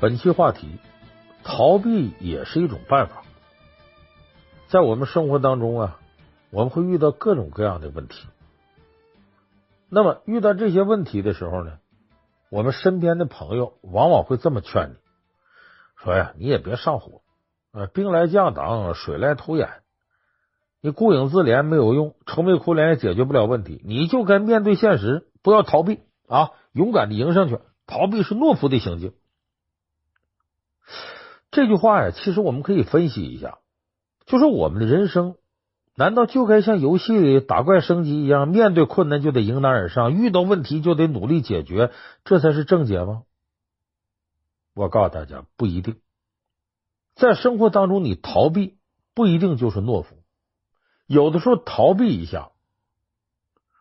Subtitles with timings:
[0.00, 0.78] 本期话题：
[1.42, 3.24] 逃避也是一种办法。
[4.68, 5.98] 在我们生活当中啊，
[6.50, 8.28] 我们会遇到各种各样的问题。
[9.88, 11.78] 那么遇到这些问题的时候呢，
[12.48, 14.94] 我们身边的朋友往往会这么劝你
[15.96, 17.22] 说呀：“你也别上火，
[17.72, 19.68] 呃，兵来将挡，水来土掩。
[20.80, 23.82] 你顾影自怜没有用，愁眉苦脸也解决不了问题。
[23.84, 27.58] 你就该面对现实，不要逃避啊，勇敢的迎上去。
[27.88, 29.12] 逃避是懦夫的行径。”
[31.50, 33.58] 这句话呀，其实我们可以分析一下，
[34.26, 35.36] 就是我们的人生，
[35.94, 41.90] 难道就该像游戏里打怪升级一样，面对困难就得迎难而上，遇到问题就得努力解决，
[42.24, 43.22] 这才是正解吗？
[44.74, 45.96] 我告诉大家，不一定。
[47.14, 48.78] 在生活当中，你逃避
[49.14, 50.22] 不一定就是懦夫，
[51.06, 52.50] 有的时候逃避一下，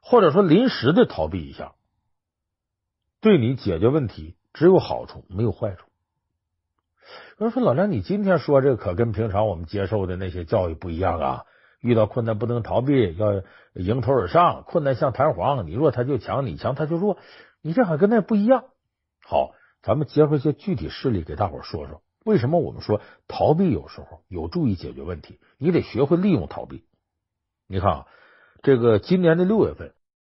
[0.02, 1.76] 或者说临时的逃避一下，
[3.20, 5.87] 对你解决问题只有好处，没有坏处。
[7.40, 11.44] 有人说：“老梁，你今天说这个可跟平常我们接受的那些教育不一样啊！
[11.82, 13.44] 遇到困难不能逃避，要
[13.76, 14.64] 迎头而上。
[14.64, 17.20] 困难像弹簧，你弱他就强，你强他就弱。
[17.62, 18.64] 你这好像跟那不一样。”
[19.24, 19.52] 好，
[19.84, 25.40] 咱们结合一些具体事例给大伙说说，为什么我们说逃避有时候有助于解决问题？
[25.60, 26.86] 你得学会利用逃避。
[27.68, 28.06] 你看啊，
[28.64, 29.94] 这个今年的六月份，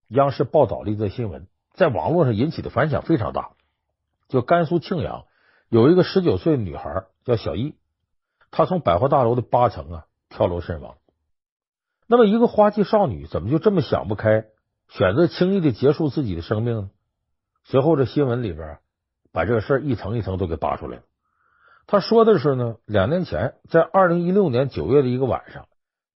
[0.10, 3.52] 央视报道了一则新闻，在网络上引起的反响非常大，
[4.28, 5.24] 就甘肃庆阳。
[5.70, 7.76] 有一个十九岁的女孩叫小艺，
[8.50, 10.96] 她从百货大楼的八层啊跳楼身亡。
[12.08, 14.46] 那么，一个花季少女怎么就这么想不开，
[14.88, 16.90] 选择轻易的结束自己的生命呢？
[17.66, 18.80] 随后，这新闻里边
[19.32, 21.04] 把这个事儿一层一层都给扒出来了。
[21.86, 25.68] 他说的是呢，两年前，在二零一六年九月的一个晚上，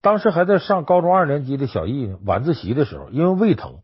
[0.01, 3.79] 当时还在上高中二年级的小艺呢，晚自习的时候，因为胃疼，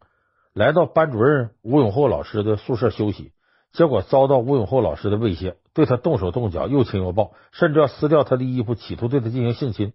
[0.54, 3.34] 来到班主任吴永厚老师的宿舍休息。
[3.74, 9.94] 结果遭到吴永厚老师的威胁，对他动手动脚，又亲又抱，甚至要撕掉他的衣服，企图对他进行性侵。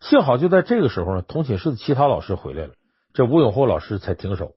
[0.00, 2.74] 幸好就在这个时候呢，同寝室的其他老师回来了，
[3.14, 4.52] 这吴永厚老师才停手。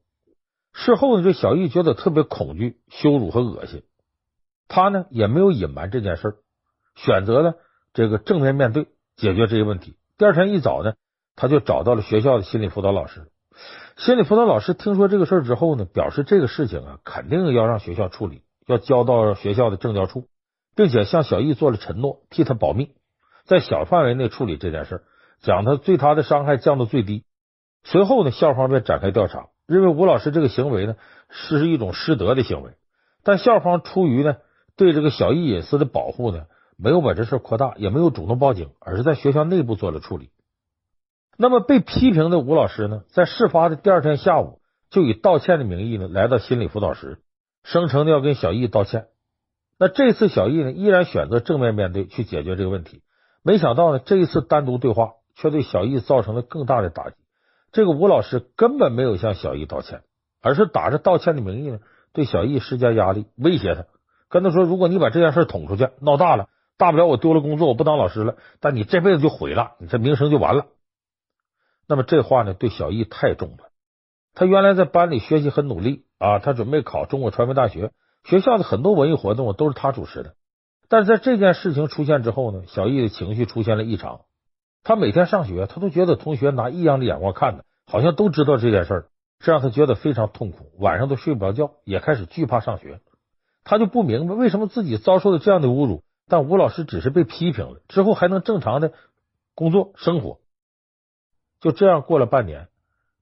[0.73, 3.83] 事后呢，这小玉觉得特别恐惧、羞辱和恶心，
[4.67, 6.35] 他呢也没有隐瞒这件事，
[6.95, 7.55] 选择了
[7.93, 9.95] 这个正面面对，解决这些问题。
[10.17, 10.93] 第二天一早呢，
[11.35, 13.27] 他就找到了学校的心理辅导老师。
[13.99, 20.27] 心理辅导老师听说这个事儿之后呢，表示这个事情啊，肯定要让学校处理，要交到学校的政教处，
[20.73, 22.91] 并且向小艺做了承诺，替他保密，
[23.43, 25.01] 在小范围内处理这件事儿，
[25.41, 27.25] 将他对他的伤害降到最低。
[27.83, 30.95] 随后呢，校方便展开调查，认为吴老师这个行为呢
[31.27, 32.71] 是一种失德的行为，
[33.25, 34.37] 但校方出于呢
[34.77, 36.45] 对这个小艺隐私的保护呢，
[36.77, 40.29] 没有把这事扩大，也没有主动报警，而是在学校内部做了处理。
[41.41, 47.19] 那么被批评的吴老师呢，在事发的第二天下午，就以道歉的名义呢，来到心理辅导室，
[47.63, 49.05] 声称要跟小艺道歉。
[49.79, 53.03] 那这次小艺呢，依然选择正面面对去解决这个问题。
[53.41, 57.15] 没想到呢，这一次单独对话却对小艺造成了更大的打击。
[57.71, 60.01] 这个吴老师根本没有向小艺道歉，
[60.41, 61.79] 而是打着道歉的名义呢，
[62.11, 63.85] 对小艺施加压力，威胁他，
[64.27, 70.65] 跟他说：“如果你把这件事捅出去，闹大了，大不了我丢了工作，我不当老师了，但你这辈子就毁了，你这名声就完了。”
[71.89, 73.71] 那么这话呢，对小艺太重了。
[74.35, 77.91] 他原来在班里学习很努力啊，他准备考中国传媒大学，
[78.23, 80.35] 学校的很多文艺活动都是他主持的。
[80.87, 84.21] 但是在这件事情出现之后呢，小艺的情绪出现了异常。
[84.83, 89.05] 他每天上学，他都觉得同学拿异样的眼光看他，好像都知道这件事儿，
[89.39, 93.01] 这让他觉得非常痛苦，晚上都睡不着觉，也开始惧怕上学。
[93.63, 98.93] 他就不明白为什么自己遭受了这样的侮辱，但吴老师只是被批评了之后还能正常的
[99.55, 100.37] 工作生活。
[101.61, 102.67] 就这样过了半年，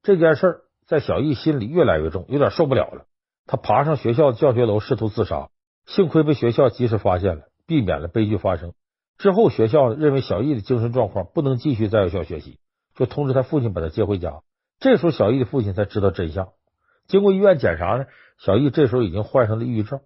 [0.03, 3.05] 这件事儿在小艺心里越来越重，有点受不了了。
[3.45, 5.49] 他爬上学校的教学楼试图自杀，
[5.85, 8.73] 幸亏被学校及时发现了，避免了悲剧发生。
[9.17, 12.59] 之后学校认为小艺的精神状况不能继续在学校学习，
[12.95, 14.41] 就通知他父亲把他接回家。
[14.79, 16.49] 这时候小艺的父亲才知道真相。
[17.07, 18.05] 经过医院检查呢，
[18.37, 20.01] 小艺这时候已经患上了抑郁症。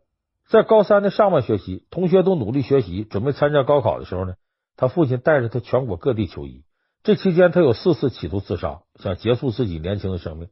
[0.47, 4.35] 在高三的上半学期，同学都努力学习，准备参加高考的时候呢，
[4.77, 6.63] 他父亲带着他全国各地求医。
[7.03, 10.49] 这期间，他有四次企图自杀，想结束自己年轻的生命。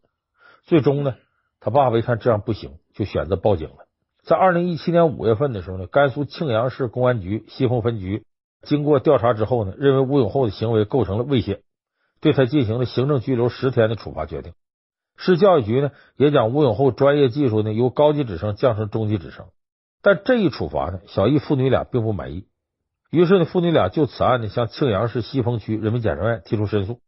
[0.63, 1.13] 最终呢，
[1.59, 3.85] 他爸爸一看这样不行，就选择报警了。
[4.23, 8.25] 在二零一七年五月份的时候呢，甘肃庆阳市公安局西峰分局
[8.63, 11.61] 经过调查之后呢，认为吴永厚的行为构成了威胁，
[12.19, 14.53] 对他进行了行政拘留十天的处罚决定。
[15.17, 19.45] 市教育局呢，也将吴永厚专业技术呢由高级职称降成中级职称。
[20.01, 22.47] 但这一处罚呢，小艺父女俩并不满意。
[23.09, 27.01] 于是呢，父女俩就此案呢向庆阳市西峰区人民检察院提出申诉。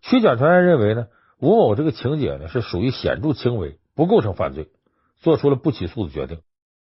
[0.00, 1.08] 区检察院认为呢，
[1.38, 4.70] 吴某这个情节呢是属于显著轻微，不构成犯罪，
[5.16, 6.40] 做出了不起诉的决定。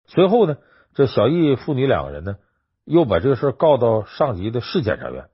[0.06, 0.58] 随后呢，
[0.94, 2.36] 这小易父女两个人呢，
[2.84, 5.30] 又把这个事告到上级的市检察院。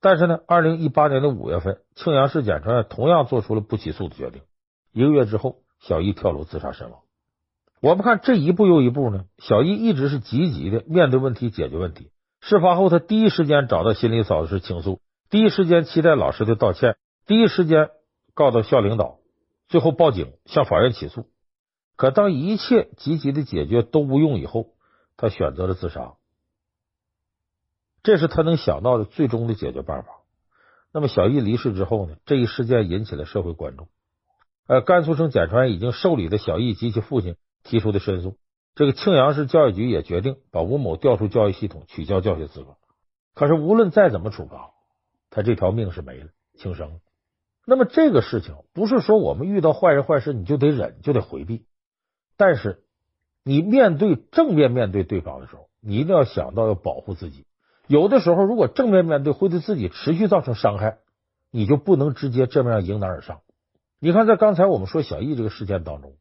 [0.00, 4.42] 但是呢，二零一八年的五月份，庆阳市检察院同样做出了不起诉的决定。
[4.92, 7.00] 一个月之后，小易跳楼自杀身亡。
[7.80, 12.10] 我们看这一步又一步呢，小易一直是积极的面对问题、解决问题。
[12.40, 16.96] 事发后，他第一时间找到心理导师倾诉，第一时间期待老师的道歉，
[17.26, 17.90] 第一时间
[18.34, 19.18] 告到校领导，
[19.68, 21.26] 最后报警向法院起诉。
[21.96, 24.68] 可当一切积极的解决都无用以后，
[25.16, 26.14] 他选择了自杀。
[28.02, 30.08] 这是他能想到的最终的解决办法。
[30.92, 32.16] 那么，小易离世之后呢？
[32.24, 33.88] 这一事件引起了社会关注。
[34.66, 37.36] 呃，甘肃省检察院已经受理了小易及其父亲。
[37.64, 38.36] 提出的申诉，
[38.74, 42.76] 这个庆阳市教育局也决定把吴某调出教育系统，取消教学资格。
[43.34, 44.70] 可是无论再怎么处罚，
[45.30, 47.00] 他这条命是没了，轻生。
[47.66, 51.66] 那么这个事情不是说我们遇到坏人坏事你就得忍，就得回避。
[52.36, 52.82] 但是
[53.44, 57.44] 你面对正面面对对方的时候，你一定要想到要保护自己。
[57.86, 60.98] 有的时候如果正面面对会对自己持续造成伤害，
[61.50, 63.40] 你就不能直接这么样迎难而上。
[64.00, 66.14] 你看，在刚才我们说小易这个事件当中。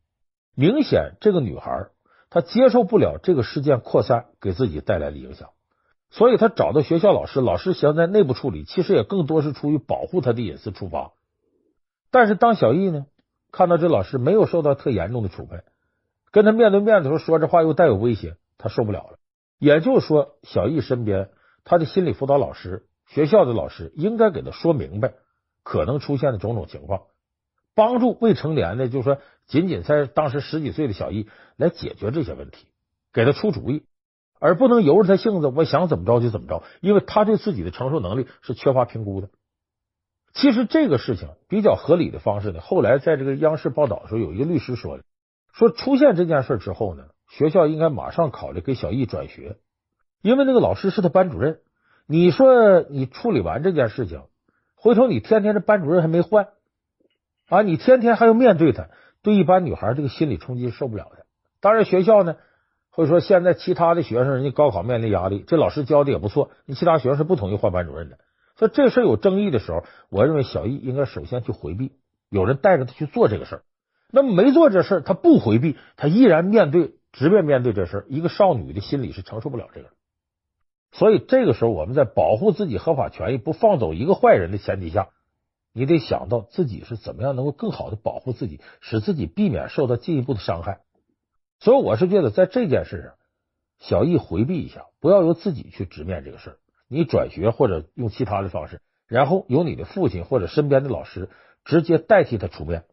[0.60, 1.90] 明显，这个女孩
[2.32, 5.52] 她接受不了这个事件扩散给自己带来的影响，
[6.10, 11.12] 所以她找到学校老师，老师想在内部处理，其实也更多是出于保护她的隐私出发。
[12.10, 13.06] 但是当小易呢
[13.52, 15.64] 看到这老师没有受到特严重的处分，
[16.32, 19.20] 跟他面对面的时候说这话又带有威胁，他受不了了。
[19.60, 21.30] 也就是说，小易身边
[21.66, 25.14] 他的心理辅导老师、学校的老师应该给他说明白
[25.62, 27.04] 可能出现的种种情况。
[27.78, 31.28] 帮助未成年的，就是说，仅仅在当时十几岁的小易
[31.58, 32.66] 来解决这些问题，
[33.14, 33.84] 给他出主意，
[34.40, 39.30] 而不能由着他性子，我想怎么着就怎么着，因为他对自己的承受能力是缺乏评估的。
[40.34, 45.04] 其实这个事情比较合理的方式呢，后来在这个央视报道的时候，有一个律师说的，
[45.54, 49.58] 说出现这件事之后呢，学校应该马上考虑给小易转学，
[50.24, 51.60] 因为那个老师是他班主任。
[52.08, 54.24] 你说你处理完这件事情，
[54.76, 56.48] 回头你天天这班主任还没换。
[57.48, 58.90] 啊，你天天还要面对他，
[59.22, 61.26] 对一般女孩这个心理冲击受不了的。
[61.62, 62.36] 当然，学校呢
[62.90, 68.18] 会说，现在其他的学生人家高考面临压力，这老师教的也不错，你其他学生是不同意换班主任的。
[68.58, 71.92] 所以这事有争议的时候，我认为小易应该首先去回避，
[72.30, 73.62] 有人带着他去做这个事儿。
[74.12, 78.06] 那么没做这事儿，他不回避，他依然面对，直面面对这事儿。
[78.10, 79.90] 一个少女的心理是承受不了这个。
[80.92, 85.10] 所以这个时候，我们在保护自己合法权益、不放走一个坏人的前提下。
[85.78, 90.80] 你得想到自己是怎么样能够更好的保护自己，使自己避免受到进一步的伤害。
[91.60, 93.14] 所以我是觉得，在这件事上，
[93.78, 96.58] 小易回避一下，不要由自己去直面这个事儿，
[96.88, 101.30] 你转学或者用其他的方式，然后由你的父亲或者身边的老师
[101.64, 102.86] 直接代替他出面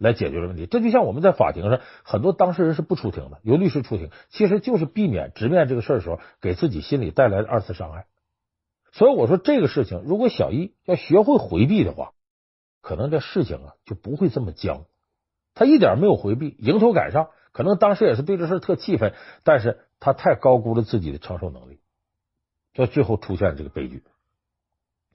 [0.00, 0.66] 来解决这问题。
[0.66, 8.06] 这就像我们在法庭上，很多当事人是不出庭的，由律师出庭，其实就是避免直面这个事儿的时候给自己心理带来的二次伤害。
[8.90, 12.14] 所以我说这个事情，如果小易要学会回避的话，
[12.86, 14.84] 可能这事情啊就不会这么僵，
[15.54, 17.30] 他一点没有回避，迎头赶上。
[17.50, 19.12] 可能当时也是对这事特气愤，
[19.42, 21.80] 但是他太高估了自己的承受能力，
[22.74, 24.04] 这最后出现了这个悲剧。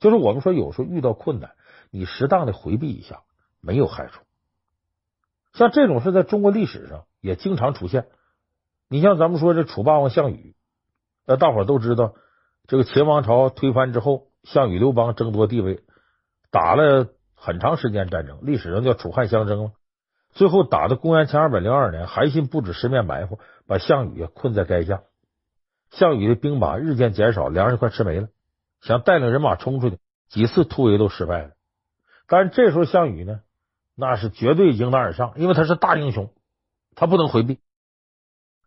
[0.00, 1.52] 就是我们说，有时候遇到困难，
[1.90, 3.22] 你适当的回避一下
[3.62, 4.20] 没有害处。
[5.54, 8.06] 像这种事在中国历史上也经常出现。
[8.86, 10.54] 你像咱们说这楚霸王项羽，
[11.24, 12.12] 那大伙都知道，
[12.66, 15.82] 这个秦王朝推翻之后，项羽、刘邦争夺地位，
[16.50, 17.08] 打了。
[17.44, 19.72] 很长时间战争，历史上叫楚汉相争了。
[20.30, 25.02] 最后打到公元前二百零二年，韩信不止十面埋伏，把项羽困在垓下。
[25.90, 28.28] 项羽的兵马日渐减少，粮食快吃没了，
[28.80, 31.50] 想带领人马冲出去，几次突围都失败了。
[32.28, 33.40] 但是这时候项羽呢，
[33.96, 36.32] 那是绝对迎难而上，因为他是大英雄，
[36.94, 37.58] 他不能回避。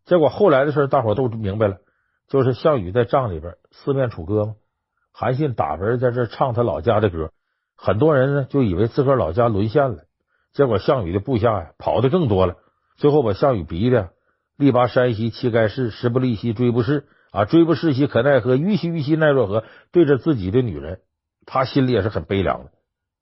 [0.04, 1.78] 结果后来的事大伙都明白了，
[2.28, 4.56] 就是项羽在帐里边四面楚歌嘛，
[5.14, 7.32] 韩信打人在这唱他老家的歌。
[7.76, 10.06] 很多人呢就以为自个儿老家沦陷了，
[10.54, 12.56] 结果项羽的部下呀跑的更多了，
[12.96, 14.12] 最后把项羽逼的
[14.58, 19.66] 力拔山兮气盖世，时不利兮骓不逝啊，騅不逝兮可奈何，虞兮虞兮奈若何？
[19.92, 21.02] 对着自己的女人，
[21.46, 22.72] 他心里也是很悲凉的。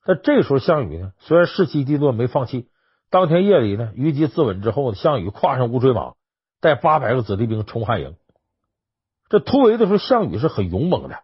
[0.06, 2.68] 但这时候项羽呢，虽然士气低落，没放弃。
[3.10, 6.14] 当天夜里呢，虞姬自刎之后，项羽跨上乌骓马，
[6.62, 8.16] 带八百个子弟兵冲汉营。
[9.30, 11.20] 这突围的时候，项羽是很勇猛的。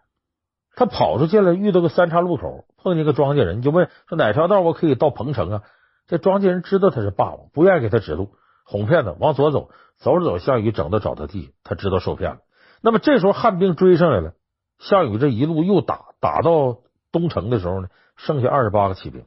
[0.80, 5.64] 他跑出去了，遇到个三岔路口，碰见个庄稼人，就问说哪条道我可以到彭城啊？
[6.08, 8.32] 这庄稼人知道他是霸王，不愿意给他指路，
[8.64, 12.38] 哄骗他往左走，走着走，项羽整的沼泽地，他知道受骗了。
[12.82, 14.36] 那么这时候汉兵追上来了，
[14.80, 16.78] 项羽这一路又打，打到
[17.12, 19.26] 东城的时候呢，剩下二十八个骑兵，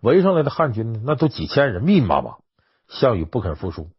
[0.00, 2.36] 围上来的汉军呢，那都几千人，密密麻麻。
[2.88, 3.90] 项羽不肯服输，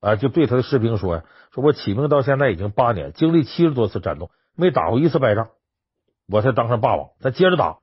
[0.00, 5.48] 啊，就对他的士兵说呀：“说我起兵到现在已经八年，经历七十多次战斗，没打过一次败仗，
[6.32, 7.10] 我才当上霸王。
[7.20, 7.78] 咱接着打。”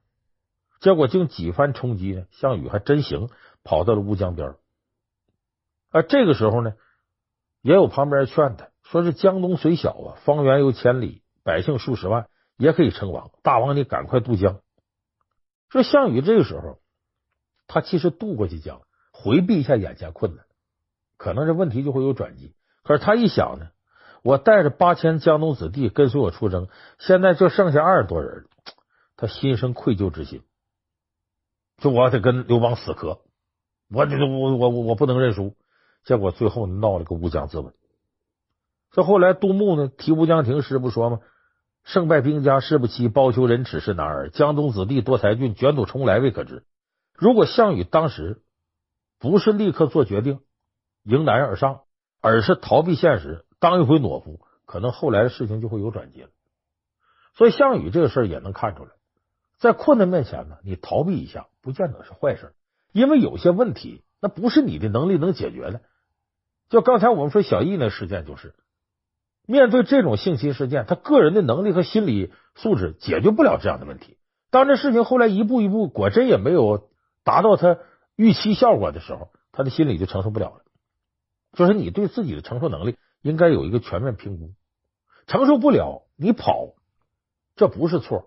[0.81, 3.29] 结果经几番冲击呢，项羽还真行，
[3.63, 4.55] 跑到了乌江边。
[5.91, 6.73] 啊，这个时候呢，
[7.61, 13.31] 也有旁边劝他，说是江东虽小啊，方圆有千里，百姓数十万，也可以称王。
[13.43, 14.61] 大王，你赶快渡江。
[15.69, 16.79] 说项羽这个时候，
[17.67, 20.45] 他其实渡过去江，回避一下眼前困难，
[21.17, 22.55] 可能这问题就会有转机。
[22.83, 23.69] 可是他一想呢，
[24.23, 28.45] 我带着八千江东子弟跟随我出征，现在就剩下二十多人，
[29.15, 30.43] 他心生愧疚之心。
[31.77, 33.19] 就我得跟刘邦死磕，
[33.89, 35.55] 我这我我我我不能认输，
[36.03, 37.71] 结果最后闹了个乌江自刎。
[38.91, 41.19] 这后来杜牧呢题乌江亭诗不说吗？
[41.85, 44.29] 胜败兵家事不期，包求人耻是男儿。
[44.29, 46.65] 江东子弟多才俊，卷土重来未可知。
[47.13, 48.41] 如果项羽当时
[49.17, 50.41] 不是立刻做决定
[51.03, 51.81] 迎难而上，
[52.21, 56.29] 而是逃避现实，当一回懦夫，可能后来的事情就会有转机了。
[57.35, 58.91] 所以项羽这个事儿也能看出来。
[59.57, 62.53] 在困难面前呢，你逃避一下不见得是坏事，
[62.93, 65.81] 因为有些问题那不是你的能力能解决的。
[66.69, 68.55] 就刚才我们说小易那事件，就是
[69.45, 74.17] 面对这种性侵事件，他个人的能力和心理素质解决不了这样的问题。
[74.49, 76.89] 当这事情后来一步一步果真也没有
[77.23, 77.77] 达到他
[78.15, 80.61] 预期效果的时候，他的心理就承受不了了。
[81.53, 84.51] 就是你对自己的承受能力应该有一个全面评估，
[85.27, 86.73] 承受不了你跑，
[87.55, 88.25] 这不是错。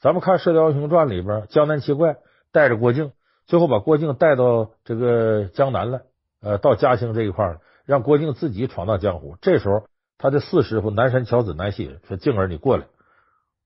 [0.00, 2.18] 咱们看《射雕英雄传》里边，江南七怪
[2.52, 3.12] 带着郭靖，
[3.46, 6.02] 最后把郭靖带到这个江南了，
[6.40, 9.36] 呃，到嘉兴这一块，让郭靖自己闯荡江湖。
[9.40, 12.86] 这时候，他的四师傅南山乔子南西人说：“静儿，你过来，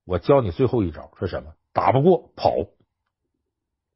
[0.04, 1.52] 我教你最后一招，说什么？
[1.73, 2.54] 打不过跑。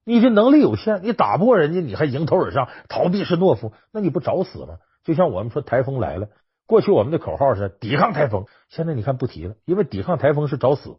[0.05, 4.79] 你的能力有限，你打不过人家，你还迎头而上，逃避是懦夫，那你不找死吗？
[5.05, 6.29] 就像我们说台风来了，
[6.67, 10.99] 过去我们的口号是抵抗台风，现在你看不提了，因为抵抗台风是找死。”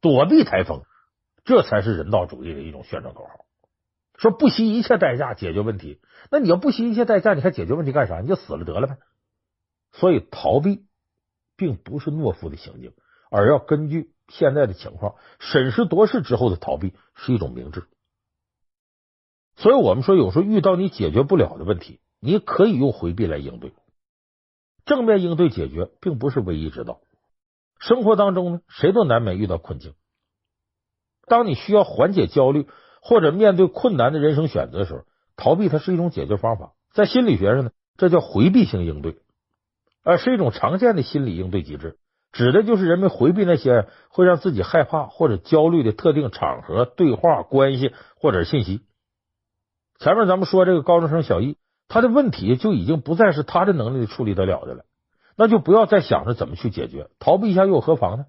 [0.00, 0.82] 躲避台风，
[1.44, 3.46] 这才是人道主义的一种宣传口号。
[4.16, 8.20] 说不惜一切代价解决问题，那你要不惜一切代价，你还解决问题干啥？
[8.20, 8.98] 你就死了得了呗。
[9.90, 10.84] 所以逃避
[11.56, 12.92] 并不是懦夫的行径，
[13.30, 17.88] 而要根据现在的情况审时度势之后的逃避是一种明智。
[19.56, 23.72] 所以我们说，有时候遇到你解决不了的问题，你可以用回避来应对，
[24.88, 27.00] 正面应对解决并不是唯一之道。
[27.78, 29.92] 生活当中呢，谁都难免遇到困境。
[31.26, 32.66] 当你需要缓解焦虑
[33.02, 35.04] 或者面对困难的人生选择的时候，
[35.36, 36.72] 逃避它是一种解决方法。
[36.92, 39.18] 在心理学上呢，这叫回避性应对，
[40.02, 41.98] 而是一种常见的心理应对机制，
[42.32, 48.80] 指的就是人们回避那些会让自己害怕或者焦虑的特定场合、对话、关系或者信息。
[49.98, 54.84] 前面咱们说这个高中生小易，他的问题就已经不再是他的能力处理得了的了。
[55.36, 58.26] 那就不要再想着怎么去解决，逃避一下又有何妨呢？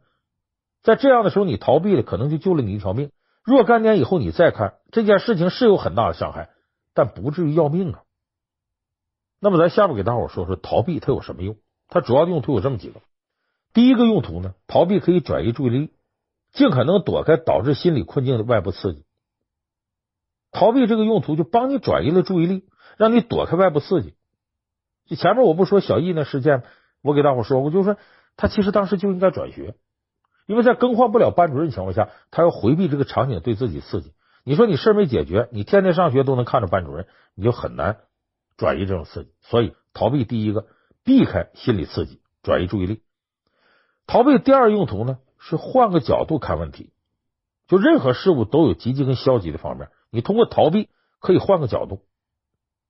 [0.81, 3.11] 在这样的时候，你逃避了，可能就救了你一条命。
[3.43, 6.49] 若干年以后，你再看这件事情是有很大的伤害，
[6.93, 8.03] 但不至于要命啊。
[9.41, 11.57] 那么，咱下面给大伙说说逃避它有什么用？
[11.87, 13.01] 它主要用途有这么几个。
[13.73, 15.91] 第一个用途呢，逃避可以转移注意力，
[16.51, 19.03] 尽可能躲开导致心理困境的外部刺激。
[20.51, 22.65] 逃避这个用途就帮你转移了注意力，
[22.99, 24.13] 让你躲开外部刺激。
[25.07, 26.63] 就前面我不说小易那事件。
[27.01, 27.97] 我给大伙说过，就是说
[28.35, 29.75] 他其实当时就应该转学，
[30.47, 34.11] 因为在更换不了班主任情况下，他要回避这个场景对自己刺激。
[34.43, 37.99] 你说你事没解决，你天天上学都能看着班主任，你就很难
[38.57, 39.31] 转移这种刺激。
[39.39, 40.67] 所以逃避第一个，
[41.05, 43.01] 避开心理刺激，转移注意力。
[44.07, 46.91] 逃避第二用途呢，是换个角度看问题。
[47.69, 50.89] 就任何事物都有积极跟消极的方面，你通过逃避
[51.21, 52.01] 可以换个角度。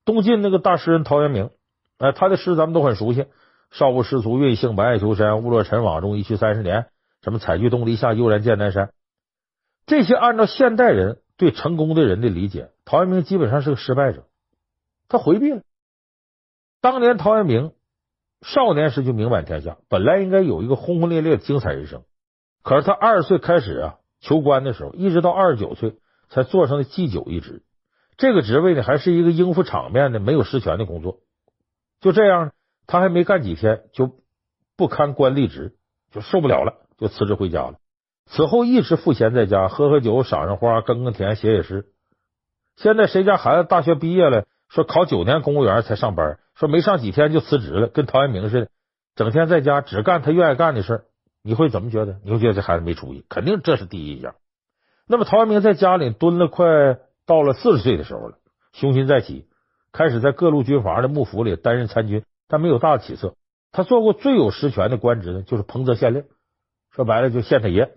[0.06, 1.50] 东晋那个大诗人陶渊明，
[1.98, 3.28] 哎，他的诗咱们都很熟悉。
[3.72, 5.44] 少不识俗，韵性不爱求山。
[5.44, 6.88] 误落尘网中，一去三十年。
[7.22, 8.92] 什么采菊东篱下，悠然见南山。
[9.86, 14.24] 这些按照现代人对成功的人的理解，陶渊明基本上是个失败者。
[15.08, 15.62] 他回避了。
[16.82, 17.74] 当年陶渊明
[18.42, 22.04] 少年时就名满天下，本来应该有一个轰轰烈烈的精彩人生。
[22.64, 25.98] 可是他二十岁开始啊求官的时候，一直到二十九岁
[26.30, 27.62] 才坐上了祭酒一职。
[28.20, 31.18] 这个职位呢，还是一个应付场面的、没有实权的工作。
[32.00, 32.52] 就这样。
[32.92, 34.16] 他还没干几天，就
[34.76, 35.76] 不堪官吏职，
[36.12, 37.76] 就受不了了，就辞职回家了。
[38.26, 41.86] 此后一直赋闲在家，喝喝酒，赏赏花，耕耕田，写写诗。
[42.78, 48.70] 现在谁家孩子大学毕业了，说考九年公务员才上班，说没上几天就辞职了，跟陶渊明似的，
[49.16, 51.04] 整天在家只干他愿意干的事。
[51.44, 52.20] 你会怎么觉得？
[52.24, 53.24] 你会觉得这孩子没出息？
[53.30, 54.34] 肯定这是第一印象。
[55.06, 56.98] 那么陶渊明在家里蹲了快
[57.30, 58.40] 到了四十岁的时候了，
[58.74, 59.46] 雄心再起，
[59.92, 62.24] 开始在各路军阀的幕府里担任参军。
[62.48, 63.36] 但没有大的起色。
[63.72, 66.24] 他做过最有实权的官职呢，就是彭泽县令，
[66.90, 67.92] 说白了就县太爷。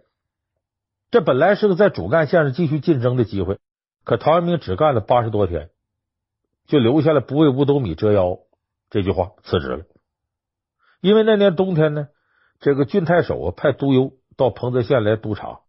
[1.11, 3.59] 这本来是个在主干线上继续竞争的机会，
[4.05, 5.71] 可陶渊明只干了八十多天，
[6.67, 8.41] 就留下了“不为五斗米折腰”
[8.91, 9.85] 这句话，辞职了。
[11.01, 12.09] 因为那年冬天呢，
[12.61, 15.61] 这个郡太守啊派督邮到彭泽县来督察。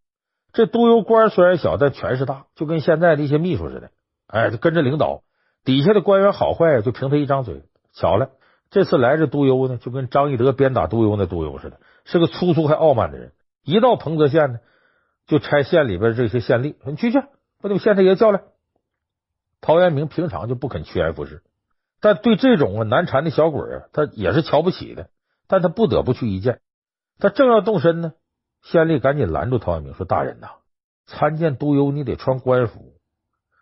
[0.53, 3.89] 这督邮官虽然小，但权势大，就跟现在的一些秘书似的。
[4.27, 5.23] 哎，就跟着领导，
[5.65, 7.63] 底下的官员好坏就凭他一张嘴。
[7.91, 8.29] 巧了，
[8.69, 13.31] 这次来这督邮呢，就跟张翼德鞭打督邮那督邮似的，是个粗俗还傲慢的人。
[13.63, 14.59] 一到彭泽县呢，
[15.25, 17.27] 就拆县里边这些县吏说：“你去去，把
[17.63, 18.41] 你们县太爷叫来。”
[19.59, 21.41] 陶渊明平常就不肯趋炎附势，
[21.99, 25.09] 但对这种啊难缠的小鬼啊，他也是瞧不起的。
[25.47, 26.61] 但他不得不去一见。
[27.19, 28.13] 他正要动身呢。
[28.63, 30.47] 县吏赶紧拦住陶渊明，说：“大人呐，
[31.05, 32.93] 参见督邮，你得穿官服，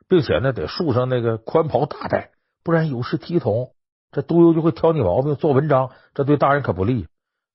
[0.08, 2.32] 并且呢，得束上那个宽袍大带，
[2.64, 3.74] 不然有失体统。
[4.12, 7.08] 这督邮就会挑你毛病，做文章，这对大人可不利。”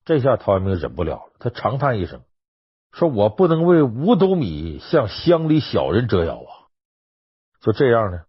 [0.03, 2.21] 这下陶渊明忍不了了，他长叹一声，
[2.91, 6.51] 说：“我不能为五斗米向乡里小人折腰啊！”
[7.61, 8.21] 就这样呢，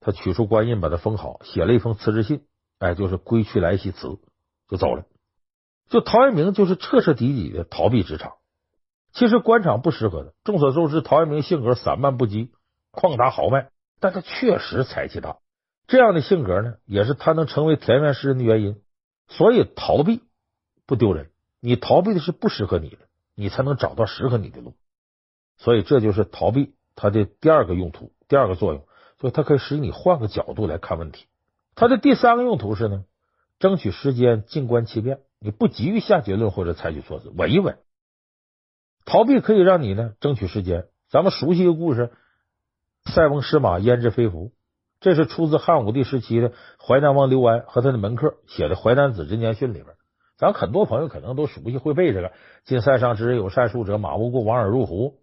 [0.00, 2.44] 他取出官印，把他封好，写了一封辞职信，
[2.78, 4.18] 哎，就是归去来兮辞，
[4.68, 5.04] 就走了。
[5.88, 8.32] 就陶渊明就是彻彻底底的逃避职场。
[9.12, 10.30] 其实官场不适合他。
[10.44, 12.48] 众所周知，陶渊明性格散漫不羁、
[12.92, 15.38] 旷达豪迈，但他确实才气大。
[15.86, 18.80] 这样的性格呢，也是他能成为田园诗人的原因。
[19.28, 20.22] 所以逃避
[20.86, 22.98] 不丢人，你逃避的是不适合你的，
[23.34, 24.74] 你才能找到适合你的路。
[25.58, 28.84] 所以这就是逃避它的第二个用途，第二个作用，
[29.20, 31.26] 所以它可以使你换个角度来看问题。
[31.74, 33.04] 它的第三个用途是呢，
[33.58, 37.78] 争取时间，静观其变，你不急于下结论或者采取措施，稳一稳。
[39.04, 40.86] 逃避可以让你呢争取时间。
[41.10, 42.10] 咱们熟悉一个故事：
[43.04, 44.52] 塞翁失马，焉知非福。
[45.00, 49.96] 这是出自汉武帝时期的淮南王刘安和他的门客写的《淮南子人间训》里边。
[50.38, 52.32] 咱很多朋友可能都熟悉，会背这个
[52.64, 55.14] ：“今塞上之人有善术者，马无故往而入胡？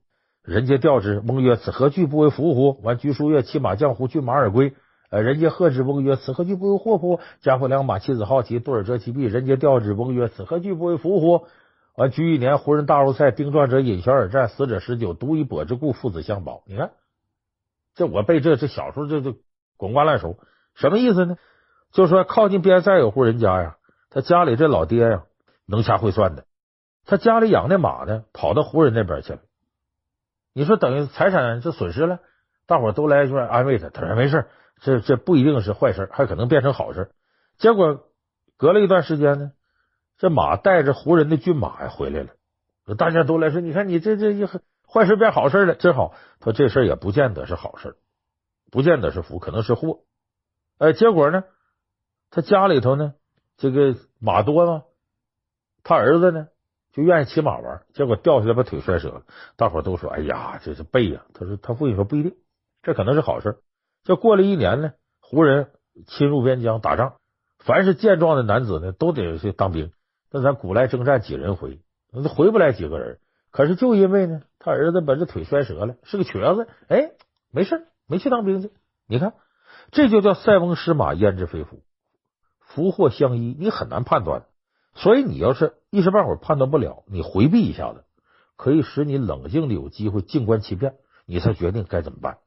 [0.44, 4.08] 人皆吊之，翁曰：‘此何惧不为福乎？’完，居书曰：‘骑马将胡？
[4.08, 4.74] 骏马而归。’
[5.12, 9.24] 呃，人皆贺之，翁曰：‘此何惧不为祸乎？’贾府良马，妻子好骑，度尔折其臂。
[9.24, 11.46] 人皆吊之，翁曰：‘此何惧不为福乎？’
[11.96, 16.64] 完，居一年，胡人大入塞，丁壮者饮，小而战，死者十九，独以跛之故，父子相保。
[16.66, 16.92] 你看，
[17.94, 19.36] 这我背这这小时候这就
[19.76, 20.38] 滚瓜烂熟，
[20.76, 21.36] 什么意思呢？
[21.92, 23.76] 就说靠近边塞有户人家呀，
[24.10, 25.24] 他家里这老爹呀
[25.66, 26.46] 能掐会算的，
[27.06, 29.40] 他家里养的马呢跑到胡人那边去了，
[30.54, 32.20] 你说等于财产就损失了，
[32.66, 34.48] 大伙都来一块安慰他，他说没事，
[34.80, 37.12] 这这不一定是坏事，还可能变成好事。
[37.58, 38.06] 结果
[38.58, 39.52] 隔了一段时间呢。
[40.20, 47.96] 这马带着胡人的骏马呀回来了，大家都来说：“你看你这这一坏事变好事了，真好。”他说：“这事也不见得是好事，
[48.70, 50.02] 不见得是福，可能是祸。”
[50.78, 51.46] 哎，结果呢，
[52.32, 53.14] 他家里头呢，
[53.56, 54.84] 这个马多吗？
[55.84, 56.50] 他儿子呢
[56.92, 59.24] 就愿意骑马玩，结果掉下来把腿摔折了。
[59.56, 62.36] 大伙都说：“哎呀，这是背呀！”他说：“他父亲说不一定，
[62.84, 63.60] 这可能是好事。”
[64.04, 65.72] 就过了一年呢，胡人
[66.08, 67.16] 侵入边疆打仗，
[67.60, 69.94] 凡是健壮的男子呢，都得去当兵。
[70.32, 71.80] 那咱古来征战几人回？
[72.12, 73.20] 那回不来几个人。
[73.52, 76.68] 可是就因为呢，他儿子把这腿摔折了，是个瘸子。
[76.88, 77.12] 哎，
[77.52, 78.72] 没事，没去当兵去。
[79.08, 79.34] 你看，
[79.92, 81.82] 这就叫塞翁失马，焉知非福？
[82.60, 84.44] 福祸相依，你很难判断。
[84.94, 88.04] 所以你要是一时半会儿判断不了，你回避一下子，
[88.56, 90.94] 可以使你冷静的有机会静观其变，
[91.26, 92.38] 你才决定该怎么办。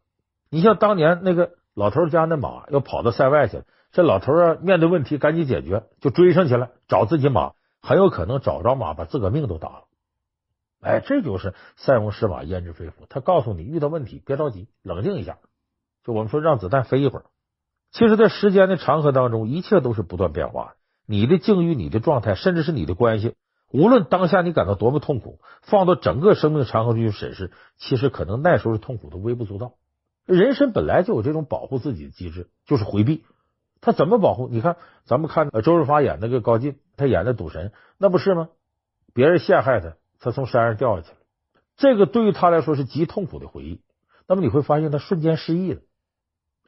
[0.50, 7.54] 你像当年那个老头家那马要跑到塞外去了，这老头啊面对问题赶紧解决，就追上去了，找自己马。
[7.82, 9.84] 很有可能找着马，把自个命都搭了。
[10.80, 13.06] 哎，这就是塞翁失马，焉知非福。
[13.08, 15.38] 他告诉你，遇到问题别着急，冷静一下。
[16.04, 17.24] 就我们说，让子弹飞一会儿。
[17.92, 20.74] 其实，在时间的长河当中，一切都是不断变化。
[21.06, 23.34] 你的境遇、你的状态，甚至是你的关系，
[23.70, 29.74] 无论当下你感到多么痛苦，放到整个生命长河中去审视，其实可能那时候的痛苦都微不足道。
[30.24, 33.24] 人生本来就有这种保护自己的机制，就是回避。
[33.82, 34.48] 他怎么保护？
[34.48, 38.48] 你看，咱们看周润发演那个高进，他演的赌神，那不是吗？
[39.12, 41.16] 别人陷害他，他从山上掉下去了。
[41.76, 43.82] 这个对于他来说是极痛苦的回忆。
[44.28, 45.80] 那么你会发现，他瞬间失忆了。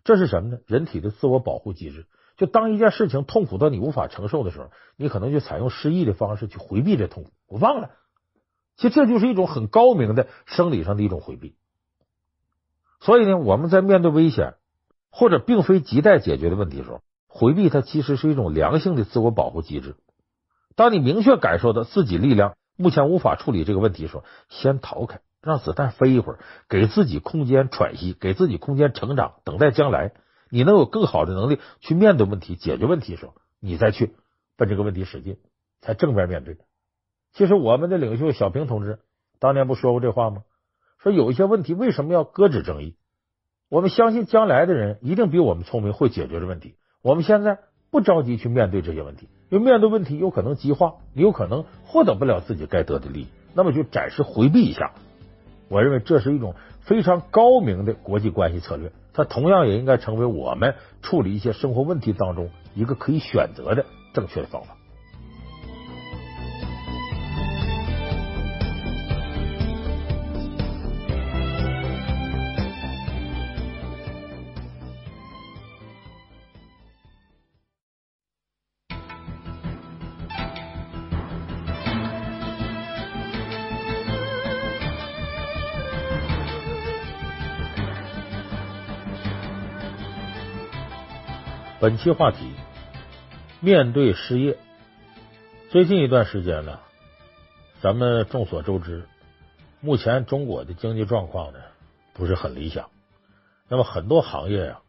[0.03, 0.59] 这是什么呢？
[0.66, 2.07] 人体的自我保护机制。
[2.37, 7.31] 就当一件事情痛苦到你无法承受的时候，你可能就采用失忆的方式去回避这痛苦。
[7.46, 7.90] 我忘了。
[8.77, 11.55] 其实这就是一种很高明的生理上的一种回避。
[12.98, 14.55] 所以呢，我们在面对危险。
[15.16, 19.94] 或者并非亟待解决的问题的时候，回避它其实是一种良性的自我保护机制。
[20.74, 30.14] 当你明确感受到自己力量目前无法处理这个问题的时候，先逃开，让子弹飞一会儿，给自己空间喘息，给自己空间成长，等待将来
[30.50, 34.16] 你能有更好的能力去面对问题、解决问题的时候，你再去
[34.57, 35.37] 奔这个问题使劲，
[35.81, 36.59] 才正面面对。
[37.33, 38.98] 其实我们的领袖小平同志
[39.38, 40.42] 当年不说过这话吗？
[40.98, 42.96] 说有一些问题为什么要搁置争议？
[43.74, 46.76] 我们相信将来的人一定比我们聪明，会解决这问题。
[47.02, 47.58] 我们现在
[47.90, 54.92] 不着急去面对这些问题，因为面对问题有可能激化，你有可能获得不了自己该得的利益，那么就暂时回避一下。
[55.68, 64.73] 我认为这是一种非常高明的国际关系策略，它同样也应该成为我们处理一些生活问题当中一个可以选择的正确的方法。
[91.85, 92.51] 本期话题：
[93.61, 94.57] 面对失业。
[95.68, 96.81] 最近一段时间呢，
[97.83, 99.07] 咱们众所周知，
[99.83, 101.59] 目前中国的经济状况呢
[102.14, 102.88] 不是很理想。
[103.68, 104.81] 那么很多行业呀，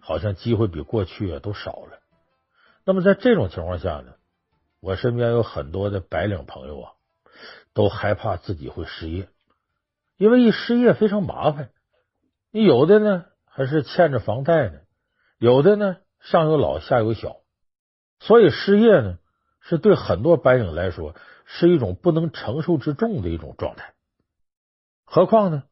[0.00, 2.00] 好像机会比过去啊都少了。
[2.84, 4.14] 那么在这种情况下呢，
[4.80, 6.90] 我身边有很多的白领朋友啊，
[7.72, 9.28] 都害怕自己会失业，
[10.16, 11.70] 因为一失业非常麻烦。
[12.50, 14.80] 你有的呢还是欠着房贷呢，
[15.38, 15.98] 有的呢。
[16.22, 17.36] 上有老下有小，
[18.20, 19.18] 所以失业呢，
[19.60, 23.92] 是对很多白领来说是一种不能承受之重的一种状态。
[25.04, 25.64] 何况呢，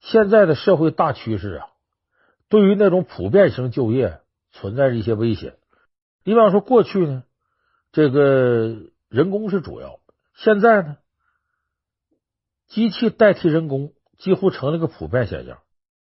[0.00, 1.66] 现在的社会大趋势啊，
[2.48, 4.20] 对于那种普遍性就业
[4.52, 5.58] 存在着一些威胁。
[6.24, 7.24] 你比方说，过去呢，
[7.92, 8.76] 这个
[9.08, 9.98] 人工是主要，
[10.34, 10.96] 现在呢，
[12.68, 15.58] 机器代替人工几乎成了个普遍现象。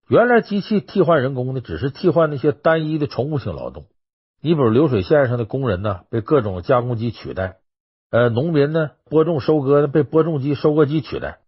[0.08, 3.88] 原来机器替换人工呢，只是替换那些单一的重复性劳动。
[4.42, 7.56] 你比如流水线上的工人呢，被各种加工机取代；
[8.12, 11.40] 呃，农民呢，播种收割呢，被播种机、收割机取代。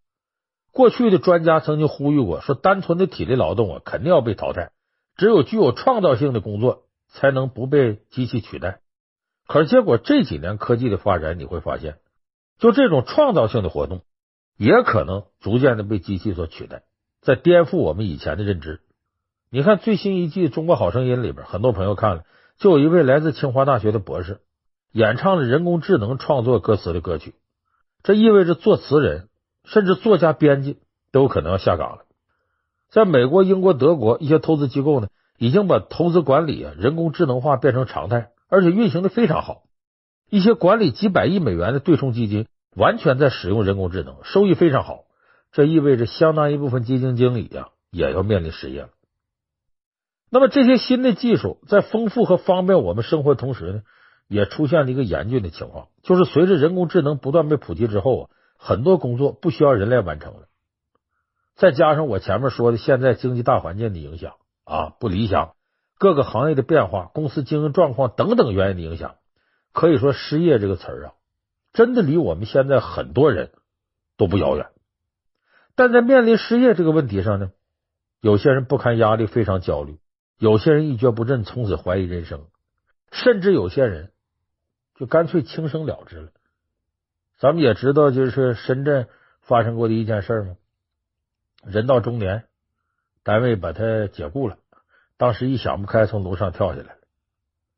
[0.72, 4.72] 过去的专家曾经呼吁过，说单纯的体力劳动啊，肯定要被淘汰，
[5.16, 8.80] 只有具有创造性的工作才能不被机器取代。
[9.48, 11.98] 可是结果这几年科技的发展，你会发现，
[12.60, 14.02] 就这种创造性的活动，
[14.58, 16.84] 也可能逐渐的被机器所取代，
[17.22, 18.82] 在颠覆我们以前的认知。
[19.50, 22.24] 你看最新一季《中国好声音》里边，很多朋友看了。
[22.58, 24.40] 就有一位来自清华大学的博士
[24.92, 27.36] 演唱了人工智能创作歌词的歌曲，
[28.02, 29.30] 这意味着作词人
[29.64, 30.80] 甚至作家、编辑
[31.12, 32.06] 都有可能要下岗了。
[32.90, 39.64] 在美国、英国、德国一些投资机构呢，已经把投资管理啊人工智能化变成常态，而且运行的非常好。
[40.30, 45.04] 一些管理几百亿美元的对冲基金完全在使用人工智能，收益非常好。
[45.52, 48.90] 这意味着相当一部分基金经理呀也要面临失业了。
[50.30, 53.82] 那么这些新的技术在丰富和方便我们生活的同时呢，
[54.28, 60.48] 也出现了一个严峻的情况，就是随着人工智能不断被普及之后啊，很多工作不需要人来完成了。
[61.56, 64.34] 再加上我前面说的现在经济大环境的影响
[64.66, 65.54] 啊，不理想，
[65.98, 69.16] 各个行业的变化、公司经营状况等等原因的影响，
[69.72, 71.14] 可以说失业这个词儿啊，
[71.72, 73.52] 真的离我们现在很多人
[74.18, 74.68] 都不遥远。
[75.76, 77.52] 但在面临失业这个问题上呢，
[78.20, 80.00] 有些人不堪压力，非常焦虑。
[80.40, 82.46] 有些人一蹶不振，从此怀疑人生，
[83.12, 84.12] 甚至有些人
[84.96, 86.30] 就干脆轻生了之了。
[87.40, 89.08] 咱们也知道，就是深圳
[89.42, 90.56] 发生过的一件事嘛。
[91.64, 92.46] 人到中年，
[93.24, 94.58] 单位把他解雇了，
[95.18, 97.00] 当时一想不开，从楼上跳下来了。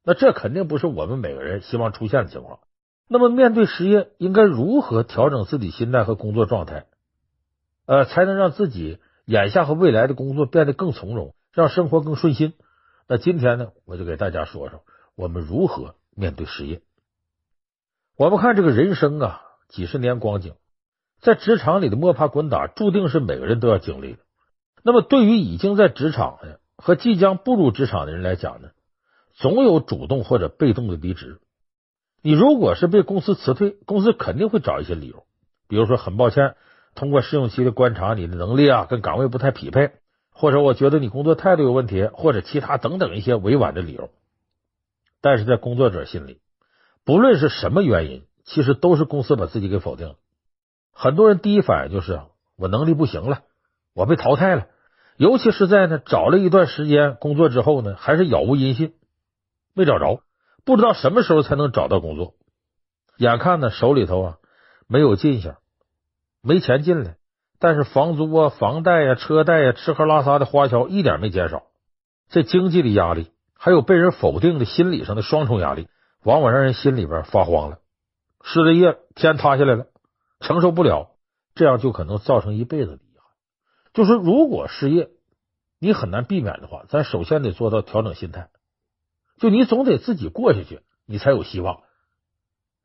[0.04, 2.60] 那这肯定不是我们每个人希望出现的情况。
[3.08, 6.86] 那么，面对失业，应该如何调整自己心态和工作状态？
[7.86, 11.34] 呃，才能让自己眼下和未来的工作变得更从容？
[11.54, 12.54] 让生活更顺心。
[13.08, 14.84] 那今天呢，我就给大家说说
[15.16, 16.82] 我们如何面对失业。
[18.16, 20.54] 我们看这个人生啊，几十年光景，
[21.22, 24.20] 在职场里的摸爬滚打，注定是每个人都要经历的。
[24.84, 28.70] 那么，对于已经在职场的和即将步入职场的人来讲呢，
[29.34, 31.40] 总有主动或者被动的离职。
[32.22, 35.26] 你如果是被公司辞退，公司肯定会找一些理由，
[35.68, 36.56] 比如说很抱歉，
[36.94, 39.92] 通过试用期的观察，你的能力啊跟岗位不太匹配。
[40.40, 44.10] 或者我觉得你工作态度有问题，或者其他等等一些委婉的理由，
[45.20, 46.40] 但是在工作者心里，
[47.04, 50.16] 不论是什么原因，其实都是公司把自己给否定了。
[50.94, 52.22] 很多人第一反应就是
[52.56, 53.42] 我能力不行了，
[53.94, 54.68] 我被淘汰了。
[55.18, 58.94] 尤其是在呢找了一段时间工作之后呢，还是杳无音信，
[59.74, 60.24] 没找着，
[60.64, 62.36] 不知道什么时候才能找到工作。
[63.18, 64.38] 眼看呢手里头啊
[64.88, 65.58] 没有进项，
[66.42, 67.18] 没钱进来。
[67.60, 71.64] 但是房租啊、房贷呀、车贷呀、吃喝拉撒的花销一点没减少，
[72.30, 75.90] 这经济的压力，还有被人否定的心理上的双重压力，
[76.24, 77.80] 往往让人心里边发慌了。
[78.42, 79.88] 失了业，天塌下来了，
[80.40, 81.12] 承受不了，
[81.54, 83.26] 这样就可能造成一辈子的遗憾。
[83.94, 85.10] 就是如果失业，
[85.80, 88.48] 你很难避免的话，咱首先得做到调整心态。
[89.38, 91.82] 就你总得自己过下去，你才有希望。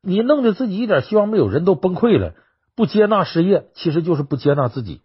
[0.01, 2.33] 你弄得自己一点希望没有，人都崩溃了，
[2.75, 5.01] 不接纳失业，其实就是不接纳自己。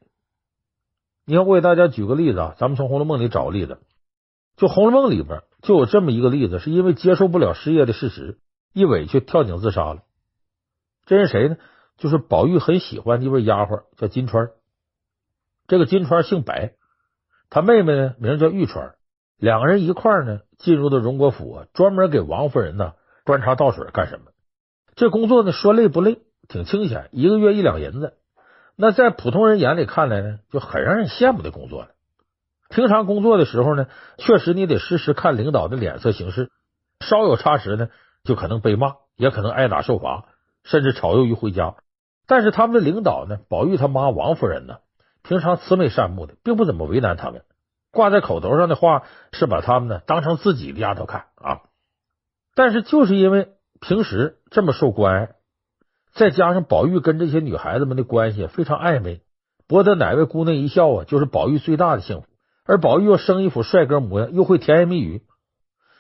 [1.25, 3.79] 你看，我给大家举个例子啊，咱们从《红楼梦》里找个例子，
[4.57, 8.41] 就《红楼梦》里边就有这么一个例子，是因为接受不了失业的事实，
[8.73, 10.03] 一委屈跳井自杀了。
[11.07, 11.57] 这是谁呢？
[11.97, 14.51] 就是宝玉很喜欢的一位丫鬟，叫金釧。
[15.69, 16.75] 这个金釧姓白，
[17.51, 18.95] 他妹妹呢名叫玉釧，
[19.37, 24.33] 两个人一块儿呢进入的荣国府啊，专门给王夫人呢端茶倒水干什么？
[24.97, 28.15] 这工作呢，说累不累，挺清闲，一个月一两银子。
[28.75, 31.91] 那在普通人眼里看来呢，就很让人羡慕的工作了。
[32.69, 33.87] 平常工作的时候呢，
[34.19, 36.51] 确实你得时时看领导的脸色行事，
[36.99, 37.89] 稍有差池呢，
[38.25, 40.27] 就可能被骂，也可能挨打受罚，
[40.65, 41.77] 甚至炒鱿鱼回家。
[42.27, 44.79] 但是他们的领导呢，宝玉他妈王夫人呢，
[45.23, 47.45] 平常慈眉善目的，并不怎么为难他们。
[47.93, 51.61] 挂在口头上的话是把他们呢当成自己的丫头看啊。
[52.57, 53.49] 但是就是因为。
[53.83, 55.33] 平时这么受关爱，
[56.13, 59.21] 再加上宝玉跟这些女孩子们的关系非常暧昧，
[59.67, 62.27] 博得哪位姑娘一笑啊，就是宝玉最大的幸福。
[62.65, 65.23] 而宝玉又生一副帅哥模样，又会甜言蜜语，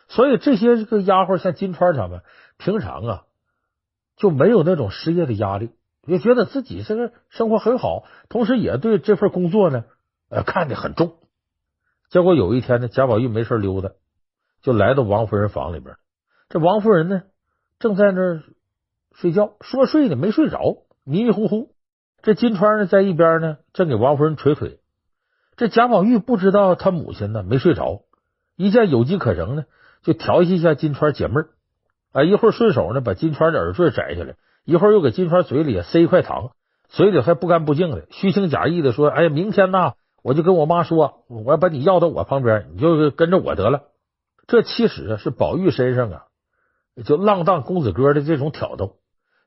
[0.08, 2.22] 所以这些这个丫鬟像金钏儿他们，
[2.58, 3.22] 平常啊
[4.16, 5.70] 就没有那种失业的压力，
[6.06, 9.84] 也觉得自己这个生活很好，同时也对这份工作呢
[10.28, 11.14] 呃看得很重。
[12.10, 13.90] 结果有一天呢，贾宝玉没事溜达，
[14.62, 15.96] 就来到王夫人房里边，
[16.48, 17.22] 这王夫人呢。
[17.78, 18.42] 正在那儿
[19.20, 21.74] 睡觉，说睡呢没睡着，迷迷糊糊。
[22.22, 24.80] 这金釧呢在一边呢，正给王夫人捶腿。
[25.56, 28.00] 这贾宝玉不知道他母亲呢没睡着，
[28.56, 29.64] 一见有机可乘呢，
[30.02, 31.48] 就调戏一下金釧解闷儿。
[32.12, 36.52] 啊，一会儿顺手呢把金釧的耳坠摘下来，一会儿又给金釧嘴里塞一块糖，
[36.88, 43.82] 嘴里还不干不净的，虚情假意的说：“哎呀，明天呐，我就跟我妈说，我要把你要到我旁边，你就跟着我得了。”
[44.48, 46.22] 这其实是宝玉身上啊。
[47.04, 48.96] 就浪荡公子哥的这种挑逗，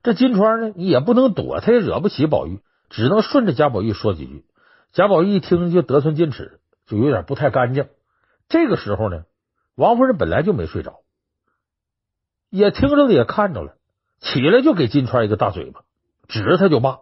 [0.03, 4.45] 这金釧呢，你也不能躲，他也惹不起宝玉，只能顺着贾宝玉说几句。
[4.91, 7.87] 贾宝玉一听就得寸进尺，就有点不太干净。
[8.49, 9.23] 这个时候呢，
[9.75, 10.99] 王夫人本来就没睡着，
[12.49, 13.75] 也听着了，也看着了，
[14.19, 15.83] 起来就给金釧一个大嘴巴，
[16.27, 16.99] 指着他就骂，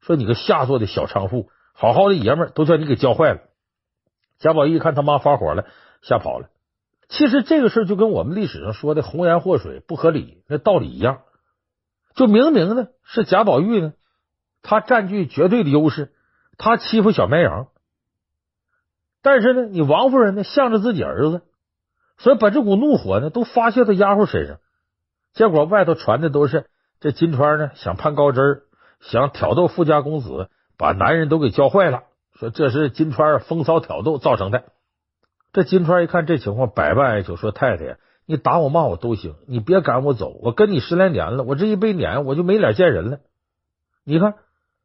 [0.00, 3.40] 说你个下作的小娼妇，好好的爷们儿都叫你给教坏了。
[4.40, 5.66] 贾宝玉一看他妈发火了，
[6.02, 6.48] 吓跑了。
[7.08, 11.20] 其实这个事就跟我们历史上说的“红颜祸水”不合理那道理一样，
[12.14, 13.92] 就明明呢是贾宝玉呢，
[14.62, 16.12] 他占据绝对的优势，
[16.58, 17.68] 他欺负小绵羊，
[19.22, 21.42] 但是呢，你王夫人呢向着自己儿子，
[22.18, 24.58] 所以把这股怒火呢都发泄到丫鬟身上，
[25.32, 26.66] 结果外头传的都是
[27.00, 28.62] 这金釧呢想攀高枝儿，
[29.00, 30.48] 想挑逗富家公子，
[30.78, 32.04] 把男人都给教坏了，
[32.38, 34.64] 说这是金釧风骚挑逗造成的。
[35.52, 37.96] 这金釧一看这情况，百般哀求说：“太太，
[38.26, 40.30] 你打我骂我都行，你别赶我走。
[40.42, 43.18] 我跟你十来年了，我这一被撵，我就没脸见人了。
[44.04, 44.34] 你看，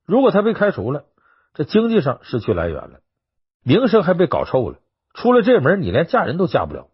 [0.05, 1.05] 如果他被开除了，
[1.53, 2.99] 这经济上失去来源了，
[3.63, 4.77] 名声还被搞臭了。
[5.13, 6.87] 出了这门，你连嫁人都嫁不了。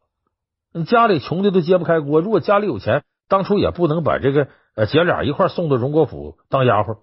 [0.71, 2.21] 你家里穷的都揭不开锅。
[2.21, 6.99] 如果家里有钱，当初也不能把这个呃姐俩一块送到荣国府当丫鬟。